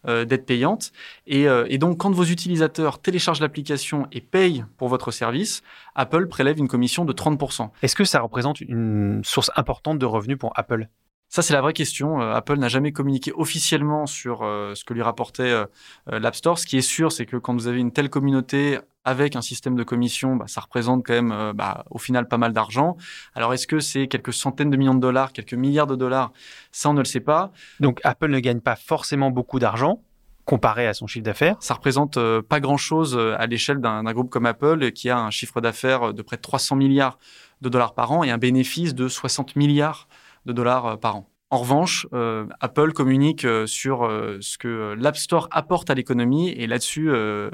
euh, 0.07 0.25
d'être 0.25 0.45
payantes. 0.45 0.91
Et, 1.25 1.47
euh, 1.47 1.65
et 1.69 1.77
donc, 1.77 1.99
quand 1.99 2.11
vos 2.11 2.25
utilisateurs 2.25 2.99
téléchargent 2.99 3.41
l'application 3.41 4.07
et 4.11 4.19
payent 4.21 4.65
pour 4.77 4.89
votre 4.89 5.11
service, 5.11 5.63
Apple 5.95 6.27
prélève 6.27 6.57
une 6.57 6.67
commission 6.67 7.05
de 7.05 7.13
30%. 7.13 7.69
Est-ce 7.81 7.95
que 7.95 8.03
ça 8.03 8.19
représente 8.19 8.59
une 8.59 9.21
source 9.23 9.51
importante 9.55 9.99
de 9.99 10.05
revenus 10.05 10.37
pour 10.37 10.51
Apple? 10.55 10.87
Ça, 11.29 11.41
c'est 11.41 11.53
la 11.53 11.61
vraie 11.61 11.73
question. 11.73 12.21
Euh, 12.21 12.33
Apple 12.33 12.57
n'a 12.57 12.69
jamais 12.69 12.91
communiqué 12.91 13.33
officiellement 13.35 14.05
sur 14.05 14.43
euh, 14.43 14.75
ce 14.75 14.85
que 14.85 14.93
lui 14.93 15.01
rapportait 15.01 15.43
euh, 15.43 15.65
l'App 16.07 16.35
Store. 16.35 16.57
Ce 16.57 16.65
qui 16.65 16.77
est 16.77 16.81
sûr, 16.81 17.11
c'est 17.11 17.25
que 17.25 17.35
quand 17.35 17.53
vous 17.53 17.67
avez 17.67 17.79
une 17.79 17.91
telle 17.91 18.09
communauté 18.09 18.79
avec 19.03 19.35
un 19.35 19.41
système 19.41 19.75
de 19.75 19.83
commission, 19.83 20.35
bah, 20.35 20.45
ça 20.47 20.61
représente 20.61 21.05
quand 21.05 21.13
même 21.13 21.31
euh, 21.31 21.53
bah, 21.53 21.85
au 21.91 21.97
final 21.97 22.27
pas 22.27 22.37
mal 22.37 22.53
d'argent. 22.53 22.95
Alors, 23.35 23.53
est-ce 23.53 23.67
que 23.67 23.79
c'est 23.79 24.07
quelques 24.07 24.33
centaines 24.33 24.69
de 24.69 24.77
millions 24.77 24.95
de 24.95 25.01
dollars, 25.01 25.33
quelques 25.33 25.53
milliards 25.53 25.87
de 25.87 25.95
dollars? 25.95 26.31
Ça, 26.71 26.89
on 26.89 26.93
ne 26.93 26.99
le 26.99 27.05
sait 27.05 27.19
pas. 27.19 27.51
Donc 27.79 27.99
Apple 28.03 28.29
ne 28.29 28.39
gagne 28.39 28.61
pas 28.61 28.75
forcément 28.75 29.29
beaucoup 29.29 29.59
d'argent 29.59 30.01
comparé 30.45 30.87
à 30.87 30.93
son 30.93 31.07
chiffre 31.07 31.25
d'affaires. 31.25 31.57
Ça 31.59 31.73
représente 31.73 32.17
pas 32.47 32.61
grand-chose 32.61 33.19
à 33.37 33.45
l'échelle 33.47 33.81
d'un 33.81 34.01
groupe 34.13 34.29
comme 34.29 34.45
Apple 34.45 34.93
qui 34.93 35.09
a 35.09 35.19
un 35.19 35.29
chiffre 35.29 35.59
d'affaires 35.59 36.13
de 36.13 36.21
près 36.21 36.37
de 36.37 36.41
300 36.41 36.77
milliards 36.77 37.19
de 37.59 37.67
dollars 37.67 37.93
par 37.93 38.13
an 38.13 38.23
et 38.23 38.31
un 38.31 38.37
bénéfice 38.37 38.95
de 38.95 39.09
60 39.09 39.57
milliards 39.57 40.07
de 40.47 40.53
dollars 40.53 40.85
euh, 40.85 40.95
par 40.95 41.17
an. 41.17 41.29
En 41.49 41.59
revanche, 41.59 42.07
euh, 42.11 42.45
Apple 42.59 42.91
communique 42.91 43.45
euh, 43.45 43.67
sur 43.67 44.09
ce 44.41 44.57
que 44.57 44.95
l'App 44.99 45.15
Store 45.15 45.47
apporte 45.51 45.89
à 45.89 45.93
l'économie 45.93 46.49
et 46.49 46.67
là-dessus, 46.67 47.09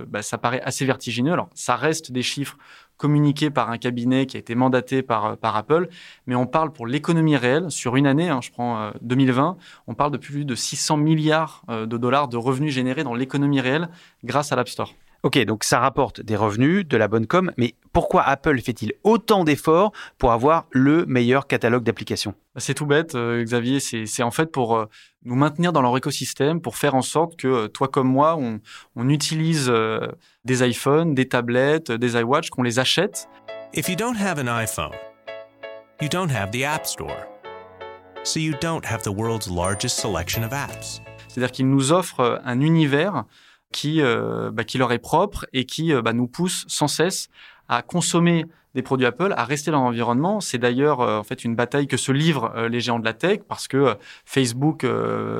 bah, 0.07 0.23
ça 0.23 0.39
paraît 0.39 0.61
assez 0.61 0.83
vertigineux. 0.85 1.31
Alors, 1.31 1.49
ça 1.53 1.75
reste 1.75 2.11
des 2.11 2.23
chiffres 2.23 2.57
communiqués 2.97 3.51
par 3.51 3.69
un 3.69 3.77
cabinet 3.77 4.25
qui 4.25 4.37
a 4.37 4.39
été 4.39 4.55
mandaté 4.55 5.03
par, 5.03 5.37
Apple, 5.43 5.89
mais 6.25 6.35
on 6.35 6.47
parle 6.47 6.71
pour 6.71 6.87
l'économie 6.87 7.37
réelle, 7.37 7.69
sur 7.69 7.95
une 7.95 8.07
année, 8.07 8.29
hein, 8.29 8.39
je 8.41 8.49
prends 8.49 8.79
euh, 8.79 8.91
2020, 9.01 9.57
on 9.87 9.93
parle 9.93 10.11
de 10.11 10.17
plus 10.17 10.45
de 10.45 10.55
600 10.55 10.97
milliards 10.97 11.63
de 11.69 11.97
dollars 11.97 12.29
de 12.29 12.37
revenus 12.37 12.73
générés 12.73 13.03
dans 13.03 13.13
l'économie 13.13 13.61
réelle 13.61 13.89
grâce 14.23 14.51
à 14.51 14.55
l'App 14.55 14.69
Store. 14.69 14.93
Ok, 15.23 15.37
donc 15.45 15.63
ça 15.63 15.79
rapporte 15.79 16.19
des 16.19 16.35
revenus, 16.35 16.85
de 16.85 16.97
la 16.97 17.07
bonne 17.07 17.27
com, 17.27 17.49
mais 17.55 17.75
pourquoi 17.93 18.23
Apple 18.23 18.59
fait-il 18.59 18.91
autant 19.03 19.45
d'efforts 19.45 19.93
pour 20.17 20.33
avoir 20.33 20.65
le 20.71 21.05
meilleur 21.05 21.47
catalogue 21.47 21.83
d'applications? 21.83 22.33
Bah, 22.53 22.59
C'est 22.59 22.73
tout 22.73 22.85
bête, 22.85 23.15
euh, 23.15 23.41
Xavier. 23.41 23.79
C'est 23.79 24.05
c'est 24.05 24.21
en 24.21 24.31
fait 24.31 24.51
pour 24.51 24.75
euh, 24.75 24.89
nous 25.23 25.35
maintenir 25.35 25.71
dans 25.71 25.81
leur 25.81 25.95
écosystème, 25.95 26.59
pour 26.59 26.75
faire 26.75 26.93
en 26.93 27.01
sorte 27.01 27.37
que 27.37 27.47
euh, 27.47 27.67
toi 27.69 27.87
comme 27.87 28.09
moi, 28.09 28.35
on, 28.35 28.59
on 28.97 29.07
utilise 29.07 29.69
euh, 29.69 30.09
des 30.43 30.67
iPhones, 30.67 31.15
des 31.15 31.29
tablettes, 31.29 31.89
des 31.89 32.17
iWatch, 32.19 32.49
qu'on 32.49 32.63
les 32.63 32.79
achète. 32.79 33.29
If 33.73 33.87
you 33.87 33.95
don't 33.95 34.17
have 34.17 34.39
an 34.39 34.47
iPhone, 34.49 34.91
you 36.01 36.09
don't 36.09 36.31
have 36.31 36.51
the 36.51 36.63
App 36.63 36.85
Store. 36.85 37.29
So 38.25 38.41
you 38.41 38.55
don't 38.59 38.85
have 38.85 39.03
the 39.03 39.13
world's 39.15 39.49
largest 39.49 39.99
selection 40.01 40.43
of 40.43 40.51
apps. 40.51 41.01
C'est-à-dire 41.29 41.51
qu'ils 41.51 41.69
nous 41.69 41.93
offrent 41.93 42.41
un 42.43 42.59
univers 42.59 43.23
qui, 43.73 44.01
bah, 44.01 44.63
qui 44.63 44.77
leur 44.77 44.91
est 44.93 44.99
propre 44.99 45.45
et 45.51 45.65
qui 45.65 45.93
bah, 45.93 46.13
nous 46.13 46.27
pousse 46.27 46.63
sans 46.67 46.87
cesse 46.87 47.29
à 47.67 47.81
consommer 47.81 48.45
des 48.75 48.81
produits 48.81 49.05
Apple 49.05 49.33
à 49.37 49.45
rester 49.45 49.71
dans 49.71 49.83
l'environnement. 49.83 50.41
C'est 50.41 50.57
d'ailleurs 50.57 51.01
euh, 51.01 51.19
en 51.19 51.23
fait 51.23 51.43
une 51.43 51.55
bataille 51.55 51.87
que 51.87 51.97
se 51.97 52.11
livrent 52.11 52.51
euh, 52.55 52.69
les 52.69 52.79
géants 52.79 52.99
de 52.99 53.05
la 53.05 53.13
tech 53.13 53.41
parce 53.47 53.67
que 53.67 53.77
euh, 53.77 53.93
Facebook 54.25 54.85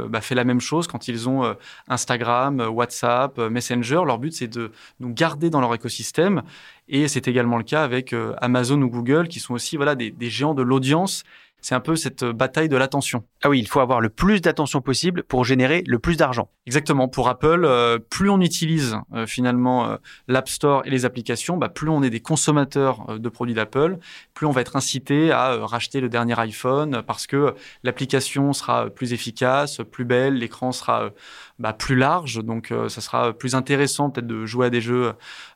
bah, 0.09 0.21
fait 0.21 0.35
la 0.35 0.43
même 0.43 0.61
chose 0.61 0.87
quand 0.87 1.07
ils 1.07 1.27
ont 1.27 1.55
Instagram, 1.87 2.59
WhatsApp, 2.59 3.37
Messenger. 3.37 4.01
Leur 4.05 4.19
but 4.19 4.33
c'est 4.33 4.47
de 4.47 4.71
nous 4.99 5.13
garder 5.13 5.49
dans 5.49 5.61
leur 5.61 5.73
écosystème 5.73 6.43
et 6.87 7.07
c'est 7.07 7.27
également 7.27 7.57
le 7.57 7.63
cas 7.63 7.83
avec 7.83 8.15
Amazon 8.37 8.81
ou 8.81 8.89
Google 8.89 9.27
qui 9.27 9.39
sont 9.39 9.53
aussi 9.53 9.75
voilà 9.75 9.95
des 9.95 10.29
géants 10.29 10.53
de 10.53 10.61
l'audience 10.61 11.23
c'est 11.63 11.75
un 11.75 11.79
peu 11.79 11.96
cette 11.96 12.24
bataille 12.24 12.70
de 12.70 12.77
l'attention. 12.77 13.24
Ah 13.41 13.50
oui, 13.50 13.60
il 13.60 13.67
faut 13.67 13.79
avoir 13.79 14.01
le 14.01 14.10
plus 14.10 14.41
d'attention 14.41 14.82
possible 14.82 15.24
pour 15.24 15.46
générer 15.46 15.84
le 15.88 15.98
plus 15.98 16.17
d'argent. 16.17 16.50
Exactement. 16.65 17.08
Pour 17.08 17.27
Apple, 17.27 17.63
euh, 17.65 18.00
plus 18.00 18.29
on 18.29 18.39
utilise 18.39 18.98
euh, 19.13 19.25
finalement 19.25 19.86
euh, 19.86 19.98
l'App 20.27 20.48
Store 20.48 20.84
et 20.86 20.89
les 20.89 21.05
applications, 21.05 21.58
bah, 21.58 21.67
plus 21.70 21.89
on 21.89 22.03
est 22.03 22.10
des 22.10 22.22
consommateurs 22.22 23.20
de 23.20 23.29
produits 23.29 23.53
d'Apple, 23.53 23.98
plus 24.34 24.46
on 24.46 24.51
va 24.51 24.62
être 24.62 24.75
incité 24.75 25.32
à 25.32 25.65
racheter 25.65 26.00
le 26.00 26.10
dernier 26.10 26.39
iPhone 26.39 27.01
parce 27.05 27.27
que 27.27 27.53
l'application 27.84 28.53
sera 28.53 28.89
plus 28.89 29.13
efficace, 29.13 29.82
plus 29.91 30.05
belle, 30.05 30.36
l'écran 30.36 30.72
sera 30.72 31.12
bah, 31.60 31.74
plus 31.74 31.96
large, 31.96 32.43
donc 32.43 32.74
ça 32.88 33.01
sera 33.01 33.34
plus 33.34 33.55
intéressant 33.55 34.10
peut-être 34.10 34.27
de 34.27 34.46
jouer 34.46 34.67
à 34.67 34.70
des 34.70 34.82
jeux 34.82 35.13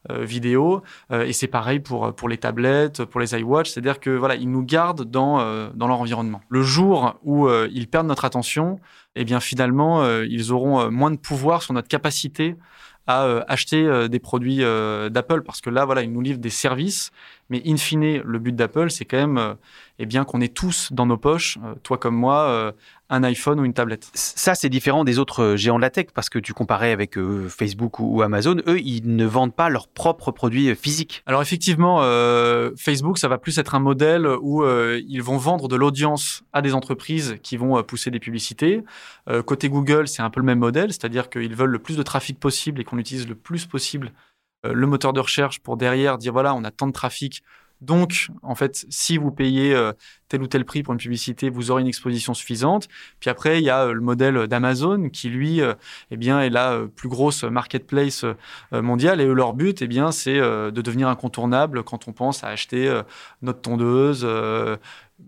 vidéo. 0.09 0.83
et 1.11 1.33
c'est 1.33 1.47
pareil 1.47 1.79
pour 1.79 2.13
pour 2.15 2.29
les 2.29 2.37
tablettes, 2.37 3.03
pour 3.05 3.19
les 3.19 3.33
iWatch, 3.33 3.69
c'est-à-dire 3.69 3.99
que 3.99 4.09
voilà, 4.09 4.35
ils 4.35 4.49
nous 4.49 4.63
gardent 4.63 5.03
dans 5.03 5.69
dans 5.73 5.87
leur 5.87 5.96
environnement. 5.99 6.41
Le 6.49 6.61
jour 6.61 7.19
où 7.23 7.47
euh, 7.47 7.67
ils 7.71 7.87
perdent 7.87 8.07
notre 8.07 8.25
attention, 8.25 8.79
eh 9.15 9.25
bien 9.25 9.39
finalement, 9.39 10.01
euh, 10.01 10.25
ils 10.29 10.51
auront 10.51 10.79
euh, 10.79 10.89
moins 10.89 11.11
de 11.11 11.17
pouvoir 11.17 11.61
sur 11.61 11.73
notre 11.73 11.87
capacité 11.87 12.55
à 13.09 13.23
acheter 13.47 14.09
des 14.09 14.19
produits 14.19 14.57
d'Apple 14.57 15.41
parce 15.43 15.61
que 15.61 15.69
là, 15.69 15.85
voilà, 15.85 16.01
ils 16.01 16.11
nous 16.11 16.19
livrent 16.19 16.41
des 16.41 16.49
services, 16.49 17.11
mais 17.49 17.61
in 17.65 17.77
fine, 17.77 18.17
le 18.17 18.37
but 18.37 18.53
d'Apple, 18.53 18.91
c'est 18.91 19.05
quand 19.05 19.15
même, 19.15 19.55
eh 19.97 20.05
bien, 20.05 20.25
qu'on 20.25 20.41
ait 20.41 20.49
tous 20.49 20.91
dans 20.91 21.05
nos 21.05 21.15
poches, 21.15 21.57
toi 21.83 21.97
comme 21.97 22.17
moi, 22.17 22.73
un 23.09 23.23
iPhone 23.23 23.59
ou 23.59 23.65
une 23.65 23.73
tablette. 23.73 24.09
Ça, 24.13 24.55
c'est 24.55 24.69
différent 24.69 25.03
des 25.03 25.19
autres 25.19 25.43
euh, 25.43 25.57
géants 25.57 25.77
de 25.77 25.81
la 25.81 25.89
tech 25.89 26.07
parce 26.13 26.29
que 26.29 26.39
tu 26.39 26.53
comparais 26.53 26.91
avec 26.91 27.17
euh, 27.17 27.47
Facebook 27.47 27.99
ou, 27.99 28.21
Amazon. 28.21 28.57
Eux, 28.67 28.79
ils 28.79 29.15
ne 29.15 29.25
vendent 29.25 29.55
pas 29.55 29.69
leurs 29.69 29.87
propres 29.87 30.31
produits 30.31 30.69
euh, 30.69 30.75
physiques. 30.75 31.23
Alors 31.25 31.41
effectivement, 31.41 31.97
Facebook, 32.77 33.17
ça 33.17 33.27
va 33.27 33.37
plus 33.37 33.57
être 33.59 33.75
un 33.75 33.79
modèle 33.79 34.27
où 34.41 34.63
ils 34.65 35.21
vont 35.21 35.37
vendre 35.37 35.67
de 35.67 35.75
l'audience 35.75 36.43
à 36.53 36.61
des 36.61 36.73
entreprises 36.73 37.37
qui 37.43 37.57
vont 37.57 37.81
pousser 37.83 38.11
des 38.11 38.19
publicités. 38.19 38.83
côté 39.45 39.69
Google, 39.69 40.07
c'est 40.07 40.21
un 40.21 40.29
peu 40.29 40.39
le 40.39 40.45
même 40.45 40.59
modèle, 40.59 40.91
c'est-à-dire 40.91 41.29
qu'ils 41.29 41.55
veulent 41.55 41.69
le 41.69 41.79
plus 41.79 41.97
de 41.97 42.03
trafic 42.03 42.39
possible 42.39 42.81
et 42.81 42.83
qu'on 42.83 42.97
utilise 42.97 43.27
le 43.27 43.35
plus 43.35 43.65
possible 43.65 44.11
le 44.63 44.87
moteur 44.87 45.13
de 45.13 45.19
recherche 45.19 45.59
pour 45.59 45.77
derrière 45.77 46.17
dire 46.17 46.33
voilà, 46.33 46.53
on 46.55 46.63
a 46.63 46.71
tant 46.71 46.87
de 46.87 46.93
trafic, 46.93 47.43
donc, 47.81 48.29
en 48.41 48.55
fait, 48.55 48.85
si 48.89 49.17
vous 49.17 49.31
payez 49.31 49.73
euh, 49.73 49.93
tel 50.29 50.41
ou 50.41 50.47
tel 50.47 50.65
prix 50.65 50.81
pour 50.81 50.93
une 50.93 50.99
publicité, 50.99 51.49
vous 51.49 51.69
aurez 51.69 51.81
une 51.81 51.87
exposition 51.87 52.33
suffisante. 52.33 52.87
Puis 53.19 53.29
après, 53.29 53.59
il 53.59 53.65
y 53.65 53.69
a 53.69 53.85
euh, 53.85 53.93
le 53.93 54.01
modèle 54.01 54.47
d'Amazon 54.47 55.09
qui, 55.09 55.29
lui, 55.29 55.61
euh, 55.61 55.75
eh 56.09 56.17
bien, 56.17 56.41
est 56.41 56.49
la 56.49 56.81
plus 56.95 57.09
grosse 57.09 57.43
marketplace 57.43 58.25
mondiale. 58.71 59.21
Et 59.21 59.25
leur 59.25 59.53
but, 59.53 59.81
eh 59.81 59.87
bien, 59.87 60.11
c'est 60.11 60.39
de 60.39 60.81
devenir 60.81 61.07
incontournable 61.07 61.83
quand 61.83 62.07
on 62.07 62.13
pense 62.13 62.43
à 62.43 62.47
acheter 62.47 63.01
notre 63.41 63.61
tondeuse, 63.61 64.25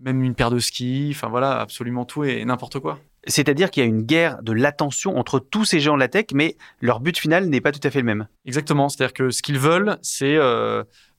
même 0.04 0.24
une 0.24 0.36
paire 0.36 0.52
de 0.52 0.60
skis. 0.60 1.12
Enfin 1.16 1.30
voilà, 1.30 1.60
absolument 1.60 2.06
tout 2.06 2.24
et 2.24 2.44
n'importe 2.46 2.80
quoi. 2.80 3.00
C'est-à-dire 3.28 3.70
qu'il 3.72 3.84
y 3.84 3.86
a 3.86 3.90
une 3.90 4.04
guerre 4.04 4.42
de 4.42 4.54
l'attention 4.54 5.18
entre 5.18 5.40
tous 5.40 5.66
ces 5.66 5.80
gens 5.80 5.96
de 5.96 6.00
la 6.00 6.08
tech, 6.08 6.28
mais 6.34 6.56
leur 6.82 7.00
but 7.00 7.18
final 7.18 7.48
n'est 7.48 7.62
pas 7.62 7.72
tout 7.72 7.86
à 7.86 7.90
fait 7.90 8.00
le 8.00 8.06
même. 8.06 8.28
Exactement. 8.46 8.90
C'est-à-dire 8.90 9.14
que 9.14 9.30
ce 9.30 9.42
qu'ils 9.42 9.60
veulent, 9.60 9.98
c'est 10.02 10.38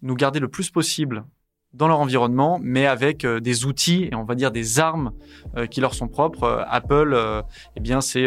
nous 0.03 0.15
garder 0.15 0.41
le 0.41 0.49
plus 0.49 0.71
possible 0.71 1.25
dans 1.73 1.87
leur 1.87 2.01
environnement, 2.01 2.59
mais 2.61 2.87
avec 2.87 3.25
euh, 3.25 3.39
des 3.39 3.65
outils 3.65 4.09
et 4.11 4.15
on 4.17 4.25
va 4.25 4.35
dire 4.35 4.51
des 4.51 4.81
armes 4.81 5.13
euh, 5.57 5.67
qui 5.67 5.81
leur 5.81 5.95
sont 5.95 6.09
propres. 6.09 6.43
Euh, 6.43 6.63
Apple, 6.69 7.17
eh 7.77 7.81
bien, 7.81 8.01
c'est 8.01 8.27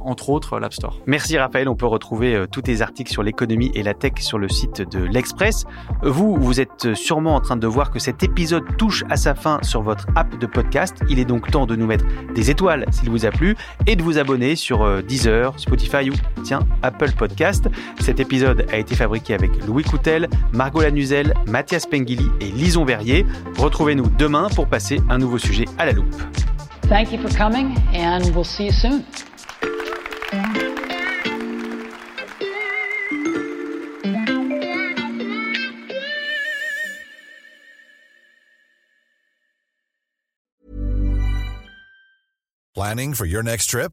entre 0.00 0.30
autres 0.30 0.58
l'App 0.58 0.74
Store. 0.74 1.00
Merci 1.06 1.38
Raphaël. 1.38 1.68
On 1.68 1.74
peut 1.74 1.86
retrouver 1.86 2.46
tous 2.50 2.62
tes 2.62 2.80
articles 2.80 3.10
sur 3.10 3.22
l'économie 3.22 3.70
et 3.74 3.82
la 3.82 3.94
tech 3.94 4.12
sur 4.20 4.38
le 4.38 4.48
site 4.48 4.82
de 4.82 5.04
l'Express. 5.04 5.64
Vous, 6.02 6.36
vous 6.36 6.60
êtes 6.60 6.94
sûrement 6.94 7.34
en 7.34 7.40
train 7.40 7.56
de 7.56 7.66
voir 7.66 7.90
que 7.90 7.98
cet 7.98 8.22
épisode 8.22 8.64
touche 8.76 9.04
à 9.10 9.16
sa 9.16 9.34
fin 9.34 9.58
sur 9.62 9.82
votre 9.82 10.06
app 10.16 10.38
de 10.38 10.46
podcast. 10.46 10.96
Il 11.08 11.18
est 11.18 11.24
donc 11.24 11.50
temps 11.50 11.66
de 11.66 11.76
nous 11.76 11.86
mettre 11.86 12.04
des 12.34 12.50
étoiles 12.50 12.86
s'il 12.90 13.10
vous 13.10 13.26
a 13.26 13.30
plu 13.30 13.56
et 13.86 13.96
de 13.96 14.02
vous 14.02 14.18
abonner 14.18 14.56
sur 14.56 15.02
Deezer, 15.02 15.58
Spotify 15.58 16.10
ou 16.10 16.14
tiens 16.42 16.60
Apple 16.82 17.12
Podcast. 17.12 17.68
Cet 18.00 18.20
épisode 18.20 18.66
a 18.72 18.78
été 18.78 18.94
fabriqué 18.94 19.34
avec 19.34 19.50
Louis 19.66 19.84
Coutel, 19.84 20.28
Margot 20.52 20.82
Lanuzel, 20.82 21.34
Mathias 21.46 21.86
Pengili 21.86 22.28
et 22.40 22.46
Lison 22.46 22.81
Verrier. 22.84 23.24
Retrouvez-nous 23.58 24.08
demain 24.18 24.48
pour 24.54 24.68
passer 24.68 25.00
un 25.08 25.18
nouveau 25.18 25.38
sujet 25.38 25.66
à 25.78 25.86
la 25.86 25.92
loupe. 25.92 26.14
Thank 26.88 27.12
you 27.12 27.18
for 27.18 27.34
coming 27.36 27.76
and 27.94 28.34
we'll 28.34 28.44
see 28.44 28.66
you 28.66 28.72
soon. 28.72 29.04
Planning 42.74 43.14
for 43.14 43.26
your 43.26 43.42
next 43.42 43.66
trip? 43.66 43.92